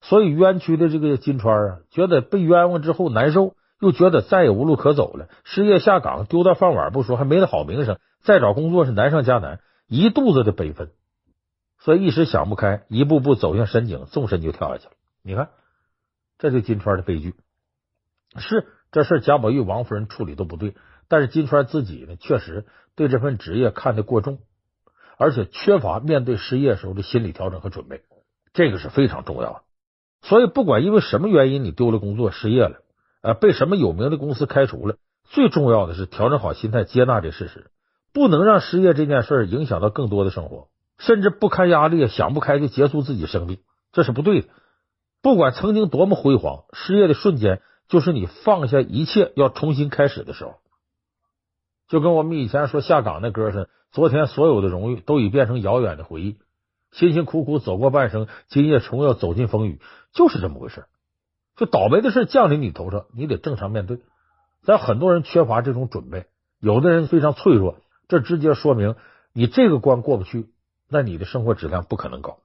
[0.00, 10.90] 所以冤屈的这个金釧啊，觉得被冤枉之后难受。”又觉得再也无路可走了，失业下岗，丢掉饭碗不说，还没了好名声，再找工作是难上加难，一肚子的悲愤，
[11.78, 14.92] 所以一时想不开，一步步走向深井，纵身就跳下去了。
[15.22, 15.48] 你看，
[16.38, 17.34] 这就金川的悲剧。
[18.36, 20.74] 是这事，贾宝玉、王夫人处理都不对，
[21.08, 24.40] 但是金川自己呢，确实对这份职业看得过重，
[25.16, 28.02] 而且缺乏面对失业时候的心理调整和准备，
[28.52, 29.62] 这个是非常重要的。
[30.20, 32.82] 所以，不管因为什么原因你丢了工作、失业了。
[33.22, 34.96] 呃，被什么有名的公司开除了？
[35.24, 37.70] 最重要的是调整好心态，接纳这事实，
[38.12, 43.58] 不能让失业这件事影响到更多的生活，甚至不堪压力，想不开就结束自己生命，
[43.92, 44.48] 这是不对的。
[45.22, 50.54] 不管曾经多么辉煌，失业的瞬间就是你放下一切要重新开始的时候。
[51.88, 56.38] 就跟我们以前说下岗那歌似的，昨天所有的荣誉都已变成遥远的回忆，
[56.90, 59.80] 辛辛苦苦走过半生，今夜重要走进风雨，
[60.12, 60.86] 就是这么回事。
[61.60, 64.00] 就倒霉的事降临你头上，你得正常面对。
[64.62, 66.24] 咱很多人缺乏这种准备，
[66.58, 67.76] 有的人非常脆弱，
[68.08, 68.94] 这直接说明
[69.34, 70.48] 你这个关过不去，
[70.88, 72.38] 那你的生活质量不可能高。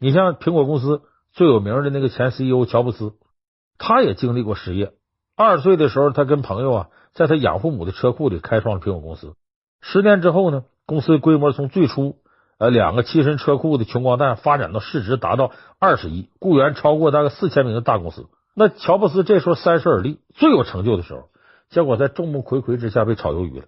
[0.00, 3.12] 你像苹果公司最有名的那个前 CEO 乔布斯，
[3.78, 4.94] 他也经历过失业。
[5.36, 9.36] 二十岁的时候，他跟朋友啊，在他养父母的车库里开创了苹果公司。
[9.80, 12.18] 十年之后呢，公公司规模从最初
[12.62, 18.28] 呃两个栖身车库的穷光蛋，发展到市值达到二十亿，雇员超过大概四千名的大公司。
[18.54, 21.24] 那乔布斯这时候三十而立，最有成就的时候，
[21.70, 23.66] 结果在众目睽睽之下被炒鱿鱼了。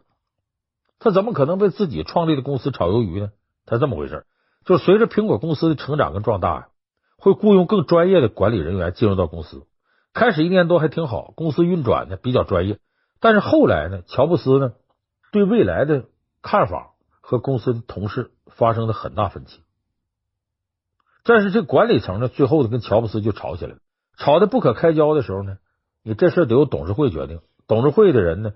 [1.01, 3.31] 他怎么可能被自己创立的公司炒鱿鱼呢？
[3.67, 4.27] 他这么回事，
[4.65, 6.69] 就随着苹果公司的成长跟壮大呀，
[7.19, 9.67] 会雇佣更专业的管理人员进入到公司。
[10.13, 12.79] 开始一年多还挺好，公司运转呢比较专业。
[13.19, 14.71] 但是后来呢，乔布斯呢
[15.33, 16.05] 对未来的
[16.43, 16.93] 看法
[17.27, 19.63] 和公司的同事发生了很大分歧。
[21.25, 23.79] 但是这管理层呢，最后呢跟乔布斯就吵起来了。
[24.19, 25.57] 吵得不可开交的时候呢，
[26.03, 27.41] 你这事得由董事会决定。
[27.67, 28.53] 董事会的人呢，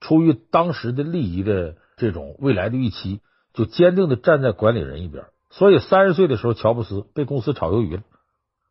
[0.00, 3.20] 出于当时的利益的这种未来的预期，
[3.52, 5.24] 就坚定的站在管理人一边。
[5.50, 8.04] 所以三十岁的时候，乔布斯被公司炒鱿鱼了，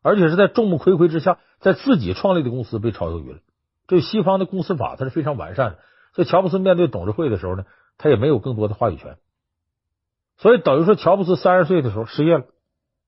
[0.00, 3.40] 而且是在众目睽睽之下，在自己创立的公司被炒鱿鱼了。
[3.86, 5.78] 这西方的公司法它是非常完善的，
[6.14, 7.66] 所以乔布斯面对董事会的时候呢，
[7.98, 9.18] 他也没有更多的话语权。
[10.38, 12.44] 所以等于说，乔布斯三十岁的时候失业了。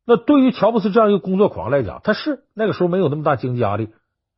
[0.07, 3.89] 那对于乔布斯这样一个工作狂来讲，他是那个时候没有那么大经济压力，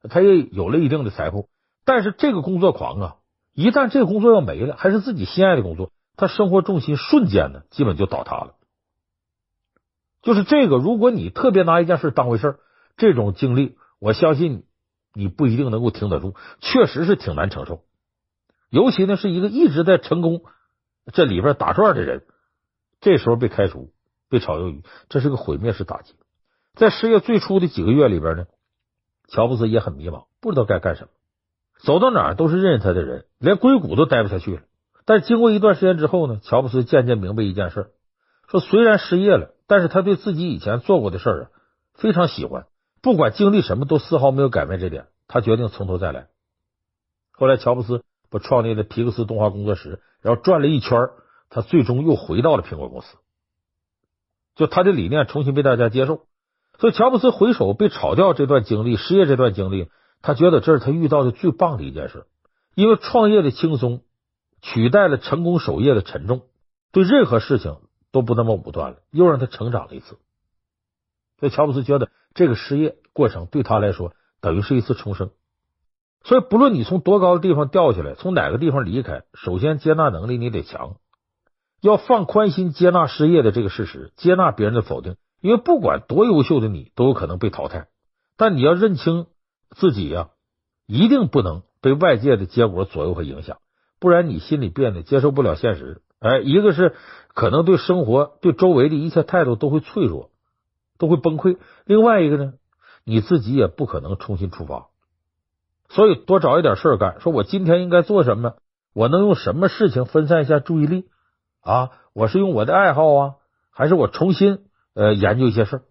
[0.09, 1.49] 他也有了一定的财富。
[1.85, 3.17] 但是这个工作狂啊，
[3.53, 8.55] 一旦这个工作要没了，还是自己心爱的工作，他生活重心瞬间呢，基本就倒塌了。
[10.23, 12.57] 就是这个，如果你特别拿一件事当回事，
[12.97, 14.65] 这种经历，我相信
[15.15, 17.83] 你不一定能够挺得住，确实是挺难承受。
[18.71, 20.43] 尤其呢，是一个一直在成功
[21.13, 22.25] 这里边打转的人，
[23.07, 23.93] 这时候被开除。
[24.29, 26.15] 被炒鱿鱼，这是个毁灭式打击。
[26.75, 28.47] 在失业最初的几个月里边呢，
[29.29, 31.11] 乔布斯也很迷茫，不知道该干什么。
[31.79, 34.63] 走到哪儿都是认识他的人，连硅谷都待不下去了。
[35.05, 37.93] 但经过一段时间之后呢，乔布斯渐渐明白一件事：
[38.49, 41.51] 说虽然失业了，但是他对自己以前做过的事儿啊
[41.95, 42.67] 非常喜欢，
[43.01, 45.07] 不管经历什么都丝毫没有改变这点。
[45.29, 46.27] 他决定从头再来。
[47.31, 50.99] 后来，乔布斯不创立了皮克斯动画工作室，然后转了一圈，
[51.49, 53.17] 他最终又回到了苹果公司。
[54.55, 56.27] 就他的理念重新被大家接受，
[56.79, 59.91] 所以乔布斯回首被炒掉这段经历、失业这段经历，
[60.23, 62.25] 他觉得这是他遇到的最棒的一件事，
[62.75, 64.03] 因为创业的轻松
[64.63, 66.43] 取代了成功守业的沉重，
[66.91, 67.77] 对任何事情
[68.13, 70.17] 都不那么武断了，又让他成长了一次。
[71.39, 75.31] 所以乔布斯觉得这个失业过程对他来说等于是一次重生。
[76.25, 80.97] 所以不论你从多高的地方掉下来，从哪个地方离开，首先接纳能力你得强。
[81.81, 87.89] 要放宽心，接纳失业的这个事实，接纳别人的否定，因为不管多优秀的你都有可能被淘汰。
[88.37, 89.27] 但你要认清
[89.71, 90.31] 自己呀、
[90.87, 93.59] 一定不能被外界的结果左右和影响，
[93.99, 96.03] 不然你心里变得接受不了现实。
[96.19, 96.95] 哎，一个是
[97.35, 100.31] 可能对生活、对周围的一切态度都会脆弱，
[100.99, 102.55] 都会崩溃；另外一个呢，
[103.05, 104.89] 你自己也不可能重新出发。
[105.89, 108.55] 所以多找一点事儿干，说我今天应该做什么？
[108.93, 111.05] 我能用什么事情分散一下注意力？
[111.67, 113.35] 啊，我是用我的爱好啊，
[113.73, 115.83] 还是我重新呃研究一些事儿？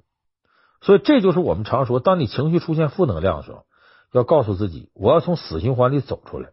[0.80, 3.66] 所以这就是我们常说，当你情绪出现负能量的时候，
[4.14, 6.52] 要告诉自己，我要从死循环里走出来，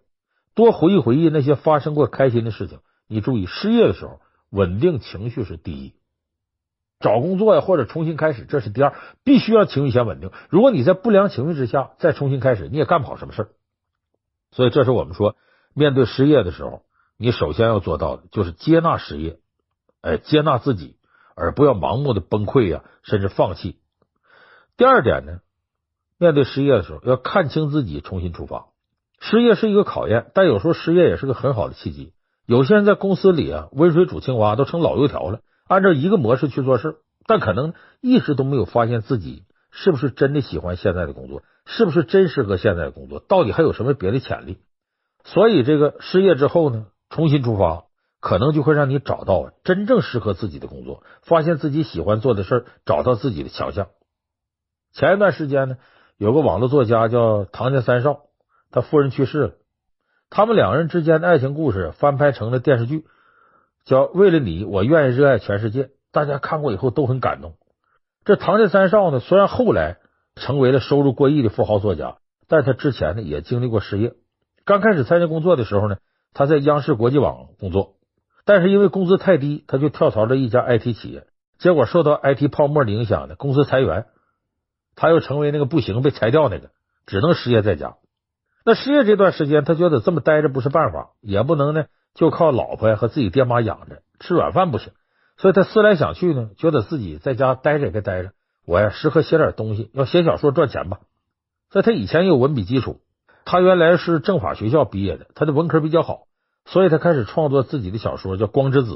[0.57, 2.81] 多回忆回忆那些发生过开心的事情。
[3.07, 4.19] 你注意，失业的时候
[4.51, 5.95] 稳定情绪是第一，
[6.99, 10.33] 找工作呀或者重新开始这是第二，必须要情绪先稳定。
[10.49, 13.49] 如果你在不良情绪之下再重新开始，你也干不好什么事儿。
[14.51, 15.37] 所以这是我们说，
[15.75, 16.83] 面对失业的时候。
[17.23, 19.39] 你首先要做到的就是接纳失业，
[20.01, 20.97] 哎，接纳自己，
[21.37, 23.79] 而不要盲目的崩溃呀，甚至放弃。
[24.77, 25.39] 第二点呢，
[26.19, 28.67] 面对失业的时候，要看清自己，重新出发。
[29.21, 32.13] 失业是一个考验，但有时候失业也是个很好的契机。
[32.45, 36.97] 有些人在公司里啊，温水煮青蛙，都成老油条了，按照一个模式去做事，
[37.29, 44.59] 但可能一直都没有发现自己是不是真的喜欢现在的工作，是不是真适合现在的工作，到底还有什么别的潜力。
[45.25, 47.85] 所以这个失业之后呢，重新出发，
[48.21, 53.89] 可能就会让你找到真正适合自己的工作，发现自己喜欢做的事儿，找到自己的强项。
[54.95, 55.77] 前一段时间呢，
[56.17, 58.23] 有个网络作家叫唐家三少，
[58.71, 59.53] 他夫人去世了，
[60.31, 63.05] 他们两人之间的爱情故事翻拍成了电视剧，
[63.85, 65.83] 叫《为了你，我愿意热爱全世界》。
[66.13, 67.57] 大家看过以后都很感动。
[68.25, 69.99] 这唐家三少呢，虽然后来
[70.37, 72.17] 成为了收入过亿的富豪作家，
[72.49, 74.15] 但他之前呢也经历过失业。
[74.65, 75.99] 刚开始参加工作的时候呢。
[76.35, 77.97] 他在央视国际网工作，
[78.45, 81.27] 但是因为工资太低，他就跳槽了一家 IT 企业。
[81.59, 84.07] 结果受到 IT 泡沫的影响呢，公司裁员，
[84.97, 86.71] 他又成为那个不行被裁掉那个，
[87.07, 87.97] 只能失业在家。
[88.65, 94.93] 那失业这段时间，他觉得这么待着不是办法，也不能呢就靠老婆呀和自己爹妈养着，吃软饭不行。
[95.37, 98.33] 所以他思来想去呢，觉得自己在家待着也该待着，
[98.65, 101.01] 我呀适合写点东西，要写小说赚钱吧。
[101.71, 103.01] 在他以前有文笔基础。
[103.45, 106.27] 他原来是政法学校毕业的，他的文科比较好，
[106.65, 108.95] 所以他开始创作自己的小说，叫《光之子》。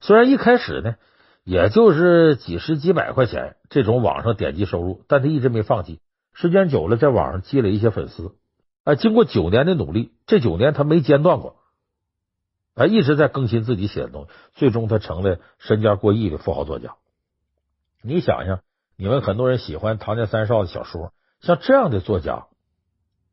[0.00, 0.96] 虽然一开始呢，
[1.44, 6.00] 也就是几十几百块钱这种网上点击收入，但他一直没放弃。
[6.32, 8.34] 时间久了，在网上积累一些粉丝。
[8.84, 11.56] 啊，经过九年的努力，这九年他没间断过，
[12.74, 14.30] 啊，一直在更新自己写的东西。
[14.54, 16.96] 最终，他成了身家过亿的富豪作家。
[18.02, 18.60] 你想想，
[18.96, 22.46] 你们很多人喜欢唐家三少的小说，像这样的作家，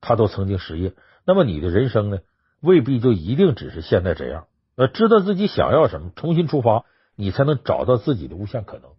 [0.02, 0.93] 他都曾经失业。
[1.26, 2.20] 那么，你的人生呢，
[2.62, 4.47] 未必就一定只是现在这样。
[4.76, 6.86] 呃，知道自己想要什么，重新出发，
[7.16, 8.91] 你才能找到自己的无限可能。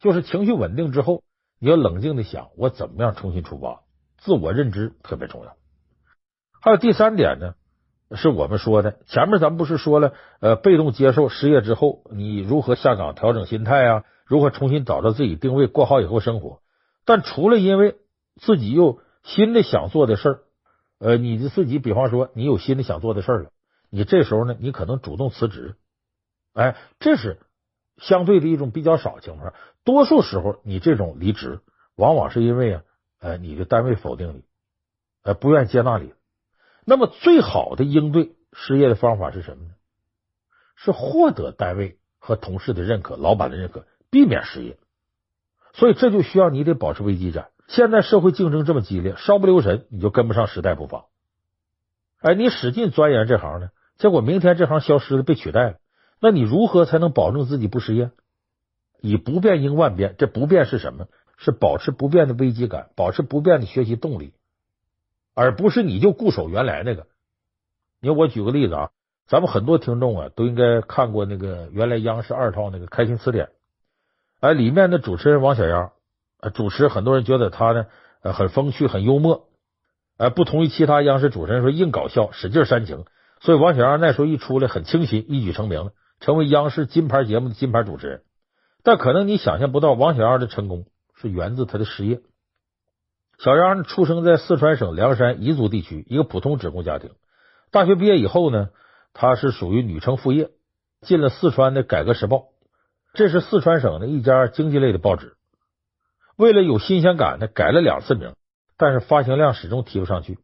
[0.00, 1.22] 就是情绪稳定之后，
[1.58, 3.82] 你要冷静的想，我怎么样重新出发。
[4.18, 5.56] 自我认知特别重要。
[6.60, 7.54] 还有第三点呢，
[8.14, 14.04] 是我们说的，前面咱们不是说了，呃，被动接受失业之后，你如何下岗调整心态啊？
[14.24, 16.60] 如何重新找到自己定位，过好以后生活？
[17.04, 17.96] 但除了因为
[18.36, 20.40] 自己又新的想做的事儿，
[20.98, 23.50] 呃，你的自己，比方说你有新的想做的事儿了，
[23.90, 25.74] 你这时候呢，你可能主动辞职，
[26.54, 27.38] 哎，这是
[27.98, 29.52] 相对的一种比较少情况。
[29.84, 31.60] 多数时候，你这种离职，
[31.96, 32.82] 往往是因为啊。
[33.18, 34.42] 呃，你的单位否定你，
[35.22, 36.12] 呃，不愿意接纳你。
[36.84, 39.70] 那么，最好的应对失业的方法是什么呢？
[40.76, 44.76] 是获得单位和同事的认可，老板的认可，避免失业。
[45.72, 47.48] 所以，这就需要你得保持危机感。
[47.68, 51.06] 现在社会竞争这么激烈，稍不留神你就跟不上时代步伐。
[52.20, 55.76] 哎，你使劲钻研这行呢，结果明天这行消失了，被取代了，
[56.20, 58.10] 那你如何才能保证自己不失业？
[59.00, 61.06] 以不变应万变，这不变是什么？
[61.38, 64.32] 是保持不变的危机感，保持不变的学习动力，
[65.34, 67.06] 而不是你就固守原来那个。
[68.00, 68.90] 你看，我举个例子啊，
[69.26, 73.46] 咱们很多听众啊都应该看过那个原来央视二套那个《开心词典》，
[74.40, 75.92] 哎，里面的主持人王小丫，
[76.50, 77.86] 主持很多人觉得他呢
[78.22, 79.48] 很风趣、很幽默，
[80.16, 83.04] 哎，不同于其他央视主持人说硬搞笑、使劲煽情，
[83.40, 88.22] 所以王小丫那时候一出来很清新，一举成名了，成为央视金牌节目的金牌主持人。
[88.82, 90.86] 但可能你想象不到王小丫的成功。
[91.18, 92.20] 是源自他的失业。
[93.38, 97.10] 小丫，出生在四川省凉山彝族地区一个普通职工家庭。
[97.70, 98.68] 大学毕业以后呢，
[99.14, 100.50] 他是属于女承父业，
[101.00, 102.36] 进了四川的《改革时报》，
[103.14, 105.35] 这是四川省的一家经济类的报纸。
[106.36, 108.34] 为了有新鲜感呢，改了两次名，
[108.76, 110.38] 但是发行量始终提不上去，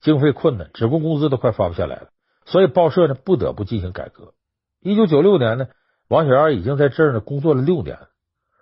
[0.00, 2.08] 经费困难，职工工资都快发不下来了，
[2.44, 4.34] 所以报社呢不得不进行改革。
[4.80, 5.68] 一九九六年呢，
[6.08, 7.98] 王小丫已经在这儿呢工作了六年。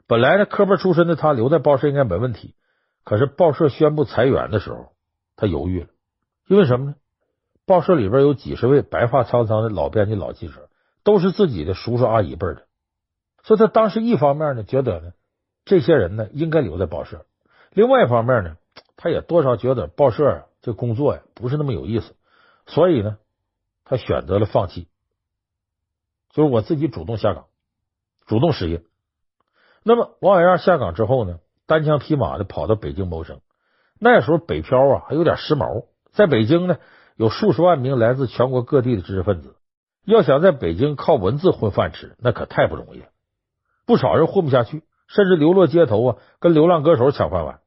[0.07, 2.55] 本来呢，科班出身的他留在报社应该没问题。
[3.05, 4.93] 可是报社宣布裁员的时候，
[5.37, 5.87] 他犹豫了，
[6.47, 6.95] 因为什么呢？
[7.67, 10.69] 报社里边有几十位白发苍苍的老编辑、老记者，
[11.05, 12.67] 都是自己的叔叔阿姨辈的，
[13.45, 15.13] 所以他当时一方面呢觉得呢，
[15.71, 17.19] 这些人呢应该留在报社；
[17.71, 18.57] 另外一方面呢，
[18.97, 22.17] 他也多少觉得报社这工作呀不是那么有意思，
[22.67, 23.19] 所以呢，
[23.85, 24.89] 他选择了放弃，
[26.33, 27.45] 就是我自己主动下岗，
[28.27, 28.83] 主动失业。
[29.85, 33.41] 那么王小丫下岗之后呢，单枪匹马的跑到北京谋生。
[34.01, 36.79] 那时候北漂啊还有点时髦，在北京呢
[37.15, 39.55] 有数十万名来自全国各地的知识分子，
[40.05, 43.07] 要想在北京靠文字混饭吃，那可太不容易了。
[43.87, 44.83] 不少人混不下去，
[45.13, 47.61] 甚至流落街头啊，跟流浪歌手抢饭碗。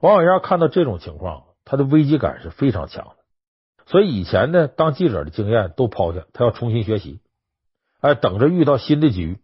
[0.00, 3.16] 王小丫看到这种情况，他的危机感是非常强的，
[3.86, 7.20] 所以以前呢当记者的经验都抛下，他要重新学习，
[8.00, 9.38] 哎，等着遇到新的机遇。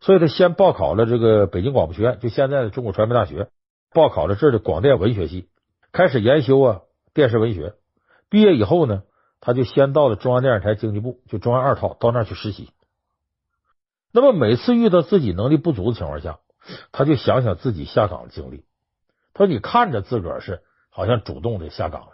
[0.00, 3.50] 所以他先报考了这个北京广播学院，就现在的中国传媒大学，
[3.92, 5.48] 报考了这儿的广电文学系，
[5.92, 6.80] 开始研修啊
[7.12, 7.74] 电视文学。
[8.30, 9.02] 毕业以后呢，
[9.40, 12.70] 他就先到了中央电视台经济部，就中央二套，到那儿去实习。
[14.10, 16.38] 那么每次遇到自己能力不足的情况下，
[16.92, 18.64] 他就想想自己下岗的经历。
[19.34, 22.12] 他说：“你看着自个儿是好像主动的下岗了，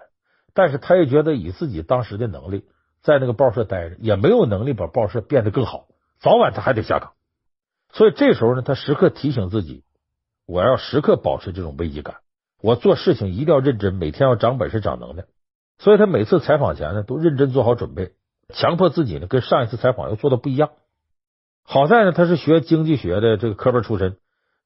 [0.54, 2.64] 但是他也觉得以自己当时的能力，
[3.02, 5.88] 在那个报社待着也没有能力把报社变得更好，
[6.20, 7.12] 早晚他还得下岗。”
[7.92, 9.84] 所以这时候呢，他时刻提醒自己，
[10.46, 12.16] 我要时刻保持这种危机感。
[12.60, 15.24] 我做事情一定要认真，每天要长本事、长能耐。
[15.78, 18.12] 所以他每次采访前呢，都认真做好准备，
[18.48, 20.70] 强迫自己呢跟上一次采访要做的不一样。
[21.62, 24.16] 好在呢，他是学经济学的这个科班出身，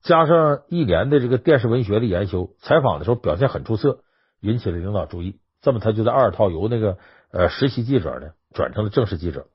[0.02, 4.02] 加上一年的这个电视文学的研修，采访的时候表现很出色，
[4.40, 5.38] 引起了领导注意。
[5.62, 6.98] 这么他就在二套由那个
[7.30, 9.46] 呃实习记者呢转成了正式记者。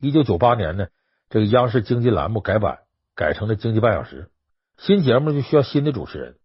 [0.00, 0.88] 一九九八年呢，
[1.30, 2.78] 这个央视经济栏目改版。
[3.14, 4.30] 改成了经济半小时，
[4.76, 6.36] 新节目就需要新的主持人。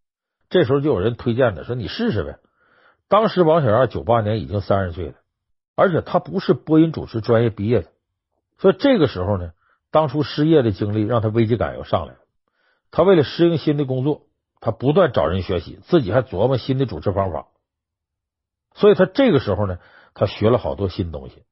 [0.50, 2.40] 这时候就有人推荐的，说你试试呗。
[3.08, 5.14] 当时王小丫九八年已经三十岁了，
[5.76, 7.90] 而且他不是播音主持专业毕业的，
[8.58, 9.52] 所以这个时候呢，
[9.92, 12.20] 当初失业的经历让他危机感又上来了。
[12.96, 14.28] 他为了适应新的工作，
[14.62, 17.48] 他不断找人学习，自己还琢磨新的主持方法。
[18.76, 19.80] 所以他这个时候呢，
[20.14, 21.44] 他学了好多新东西，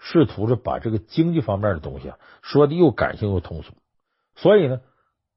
[0.00, 3.74] 试图着把这个经济方面的东西啊说的又感性又通俗。
[4.34, 4.80] 所以呢，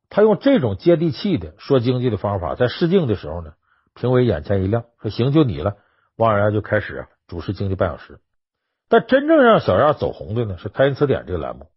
[0.10, 3.54] 他用这种接地气的说经济的方法，在试镜的时候呢，
[3.94, 5.78] 评委眼前一亮，说行，就你了。
[6.16, 8.20] 王小丫就开始啊主持经济半小时。
[8.90, 11.68] 但真正让小丫走红的呢，是《开心词典》这个栏目。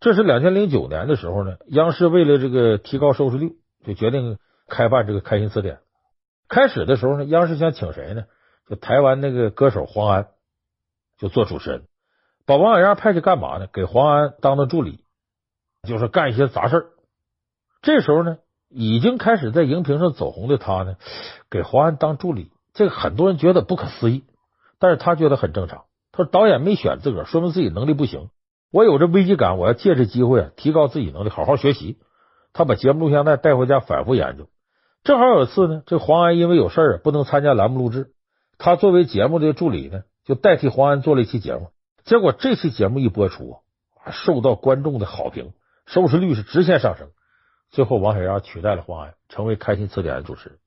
[0.00, 5.76] 这是两千零九年的时候呢，央视为了这个提高收视率，就决定开办这个《开心词典》。
[6.48, 8.24] 开始的时候呢，央视想请谁呢？
[8.66, 10.28] 就台湾那个歌手黄安，
[11.18, 11.82] 就做主持人，
[12.46, 13.66] 把王小丫派去干嘛呢？
[13.70, 15.04] 给黄安当当助理，
[15.86, 16.86] 就是干一些杂事。
[17.82, 18.38] 这时候呢，
[18.70, 20.96] 已经开始在荧屏上走红的他呢，
[21.50, 24.24] 给黄安当助理，这个很多人觉得不可思议，
[24.78, 25.84] 但是他觉得很正常。
[26.10, 28.30] 他说导演没选自个儿，说明自己能力不行。
[28.72, 31.98] 我有这危机感，我要借这机会啊，提高自己能力，好好学习。
[32.52, 34.48] 他把节目录像带带回家反复研究。
[35.02, 38.12] 正好有一次呢，这黄安因为有事儿不能参加栏目录制，
[38.58, 41.70] 他作为节目的助理呢，就代替黄安做了一期节目。
[42.04, 43.58] 结果这期节目一播出
[44.04, 45.52] 啊，受到观众的好评，
[45.86, 47.08] 收视率是直线上升。
[47.70, 50.58] 最后王小丫取代了黄安，成为《开心词典》的主持人。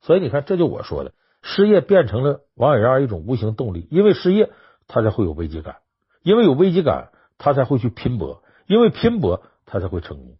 [0.00, 4.50] 所以你看，这就我说的，失业变成了王小丫一种无形动力，因为失业，
[4.88, 5.76] 他才会有危机感，
[6.22, 7.10] 因为有危机感。
[7.38, 10.38] 他才会去拼搏，因为拼搏他才会成功。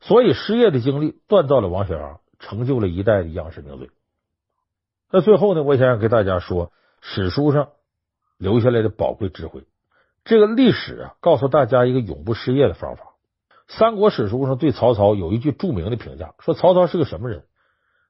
[0.00, 3.90] 所以失业的经历锻造了王小丫，成就了一代的央视名嘴。
[5.10, 7.70] 那最后呢，我想给大家说史书上
[8.38, 9.64] 留下来的宝贵智慧。
[10.24, 13.14] 这个历史啊，告诉大家一个永不失业的方法。
[13.68, 17.44] 三国史书上对曹操有一句著名的评价，说曹操是个什么人？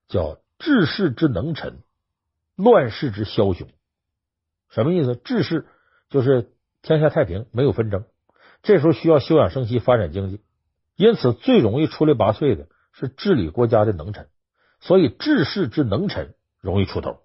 [0.09, 1.83] 叫治世之能臣，
[2.57, 3.69] 乱世之枭雄。
[4.71, 5.14] 什么意思？
[5.17, 5.67] 治世
[6.11, 6.53] 就是。
[6.87, 8.05] 天下太平，没有纷争，
[8.62, 10.41] 这时候需要休养生息，发展经济，
[10.95, 14.28] 因此最容易出类拔萃的是治理国家的能臣，
[14.78, 17.16] 所以治世之能臣容易出头，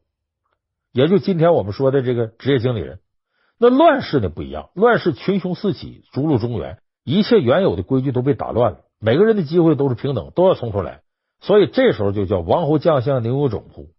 [0.91, 3.01] 也就今天我们说的这个职业经理人。
[3.59, 11.03] 那乱世呢不一样，乱世群雄四起，逐鹿中原，一切原有的规矩都被打乱了，每个人的机会都是平等，都要从头来，
[11.39, 13.89] 所以这时候就叫王侯将相宁有种乎？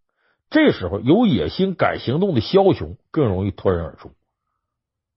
[0.51, 4.11] 这时候有野心、敢行动的枭雄更容易脱颖而出。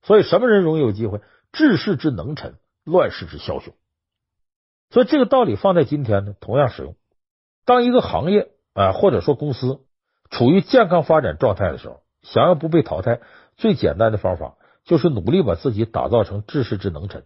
[0.05, 1.19] 所以，什么人容易有机会？
[1.51, 3.73] 治世之能臣，乱世之枭雄。
[4.91, 6.95] 所以，这个道理放在今天呢，同样适用。
[7.65, 9.81] 当一个行业啊，或者说公司
[10.29, 13.19] 处于健康发展状态的时候，想要不被淘汰，
[13.57, 17.25] 最简单的方法就是努力把自己打造成治世之能臣。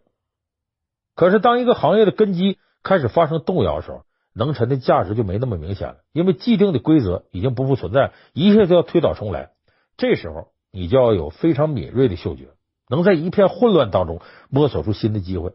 [1.16, 9.52] 可是，当一个行业的根基开始发生动摇的时候，能臣的价值就没那么明显了，因为既定的规则已经不复存在，一切都要推倒重来。
[9.98, 12.52] 这时候，你就要有非常敏锐的嗅觉。
[12.90, 14.20] 能在一片混乱当中
[14.50, 15.54] 摸索出新的机会，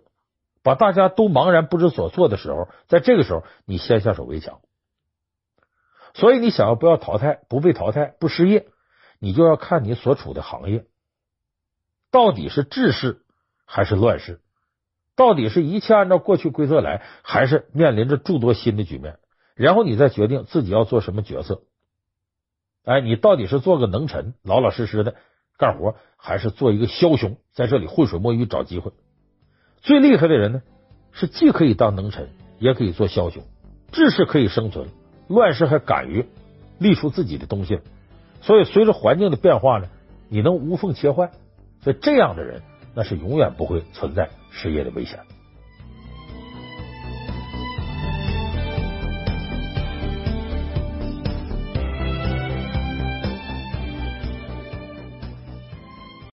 [0.62, 4.60] 把大家都茫然不知所措的时候，在这个时候你先下手为强。
[6.14, 8.68] 所以你想要不要淘汰、不被淘汰、不失业，
[9.18, 10.86] 你就要看你所处的行业
[12.12, 13.22] 到底是治世
[13.64, 14.40] 还是乱世，
[15.16, 19.18] 到底是一切按照过去规则来，还是面临着诸多新的局面，
[19.56, 21.62] 然后你再决定自己要做什么角色。
[22.84, 25.16] 哎，你到底是做个能臣，老老实实的。
[25.58, 28.92] 干活还是做一个枭雄，在这里浑水摸鱼找机会。
[29.80, 30.62] 最厉害的人呢，
[31.12, 32.28] 是既可以当能臣，
[32.58, 33.42] 也可以做枭雄，
[33.92, 34.88] 治世可以生存，
[35.28, 36.26] 乱世还敢于
[36.78, 37.80] 立出自己的东西。
[38.40, 39.88] 所以，随着环境的变化呢，
[40.28, 41.30] 你能无缝切换。
[41.82, 42.62] 所以，这样的人
[42.94, 45.20] 那是永远不会存在失业的危险。